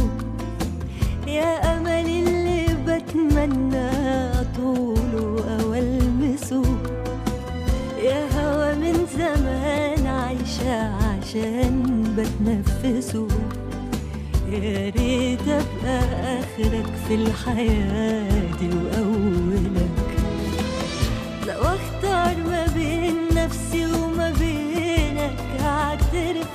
يا 1.27 1.79
أمل 1.79 2.07
اللي 2.09 2.66
بتمنى 2.87 3.90
أطوله 4.40 5.45
أو 5.61 5.75
ألمسه. 5.75 6.62
يا 8.03 8.23
هوا 8.35 8.75
من 8.75 9.07
زمان 9.19 10.07
عايشة 10.07 10.95
عشان 10.95 12.05
بتنفسه. 12.16 13.29
يا 14.53 14.91
ريت 14.97 15.49
أبقى 15.49 15.99
آخرك 16.41 16.87
في 17.09 17.15
الحياة 17.15 18.31
دي 18.61 18.69
وأولك. 18.69 19.91
لو 21.47 21.61
أختار 21.63 22.37
ما 22.51 22.67
بين 22.75 23.17
نفسي 23.35 23.87
وما 23.87 24.31
بينك 24.31 25.39
أعترف 25.61 26.51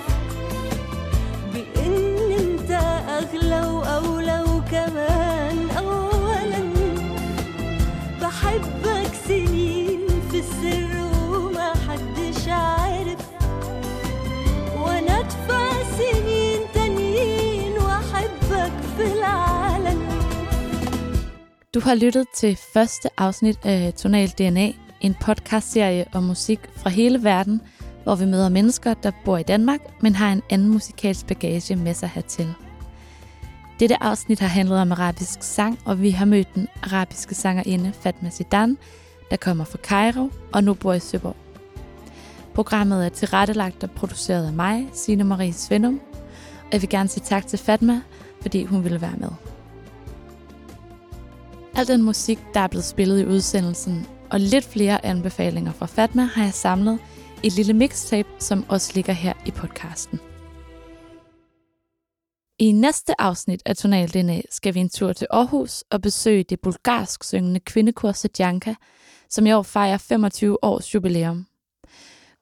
بإن 1.53 2.17
أنت 2.39 2.71
أغلى 3.10 3.67
وأولى 3.67 4.41
وكمان. 4.41 5.24
Du 21.75 21.79
har 21.79 21.95
lyttet 21.95 22.27
til 22.35 22.55
første 22.73 23.09
afsnit 23.17 23.59
af 23.63 23.93
Tonal 23.93 24.27
DNA, 24.27 24.71
en 25.01 25.15
podcastserie 25.21 26.05
om 26.13 26.23
musik 26.23 26.59
fra 26.75 26.89
hele 26.89 27.23
verden, 27.23 27.61
hvor 28.03 28.15
vi 28.15 28.25
møder 28.25 28.49
mennesker, 28.49 28.93
der 28.93 29.11
bor 29.25 29.38
i 29.38 29.43
Danmark, 29.43 29.79
men 30.01 30.15
har 30.15 30.31
en 30.31 30.41
anden 30.49 30.69
musikalsk 30.69 31.27
bagage 31.27 31.75
med 31.75 31.93
sig 31.93 32.09
hertil. 32.13 32.53
Dette 33.79 34.03
afsnit 34.03 34.39
har 34.39 34.47
handlet 34.47 34.79
om 34.79 34.91
arabisk 34.91 35.43
sang, 35.43 35.79
og 35.85 36.01
vi 36.01 36.09
har 36.09 36.25
mødt 36.25 36.55
den 36.55 36.67
arabiske 36.83 37.35
sangerinde 37.35 37.93
Fatma 38.01 38.29
Sidan, 38.29 38.77
der 39.31 39.38
kommer 39.38 39.63
fra 39.63 39.77
Cairo 39.77 40.29
og 40.53 40.63
nu 40.63 40.73
bor 40.73 40.93
i 40.93 40.99
Søborg. 40.99 41.35
Programmet 42.53 43.05
er 43.05 43.09
tilrettelagt 43.09 43.83
og 43.83 43.91
produceret 43.91 44.47
af 44.47 44.53
mig, 44.53 44.88
Signe 44.93 45.23
Marie 45.23 45.53
Svendum, 45.53 46.01
og 46.65 46.73
jeg 46.73 46.81
vil 46.81 46.89
gerne 46.89 47.09
sige 47.09 47.23
tak 47.25 47.47
til 47.47 47.59
Fatma, 47.59 48.01
fordi 48.41 48.63
hun 48.63 48.83
ville 48.83 49.01
være 49.01 49.15
med. 49.17 49.54
Al 51.77 51.88
den 51.88 52.01
musik, 52.01 52.39
der 52.53 52.59
er 52.59 52.67
blevet 52.67 52.85
spillet 52.85 53.21
i 53.21 53.25
udsendelsen, 53.25 54.07
og 54.31 54.39
lidt 54.39 54.65
flere 54.65 55.05
anbefalinger 55.05 55.71
fra 55.71 55.85
Fatma, 55.85 56.23
har 56.23 56.43
jeg 56.43 56.53
samlet 56.53 56.99
i 57.43 57.47
et 57.47 57.53
lille 57.53 57.73
mixtape, 57.73 58.29
som 58.39 58.65
også 58.69 58.91
ligger 58.95 59.13
her 59.13 59.33
i 59.45 59.51
podcasten. 59.51 60.19
I 62.59 62.71
næste 62.71 63.21
afsnit 63.21 63.61
af 63.65 63.75
Tonal 63.75 64.09
DNA 64.09 64.41
skal 64.49 64.73
vi 64.73 64.79
en 64.79 64.89
tur 64.89 65.13
til 65.13 65.27
Aarhus 65.31 65.83
og 65.91 66.01
besøge 66.01 66.43
det 66.43 66.61
bulgarsk 66.61 67.23
syngende 67.23 67.59
kvindekor 67.59 68.11
Sedjanka, 68.11 68.73
som 69.29 69.45
i 69.45 69.51
år 69.51 69.63
fejrer 69.63 69.97
25 69.97 70.63
års 70.63 70.95
jubilæum. 70.95 71.45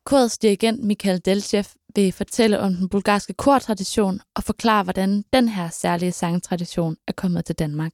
Korets 0.06 0.38
dirigent 0.38 0.84
Michael 0.84 1.22
Delchev 1.26 1.66
vil 1.96 2.12
fortælle 2.12 2.60
om 2.60 2.74
den 2.74 2.90
bulgarske 2.90 3.34
kortradition 3.34 4.20
og 4.36 4.44
forklare, 4.44 4.84
hvordan 4.84 5.24
den 5.34 5.50
her 5.50 5.70
særlige 5.70 6.12
sangtradition 6.12 6.96
er 7.08 7.14
kommet 7.14 7.46
til 7.46 7.56
Danmark. 7.56 7.94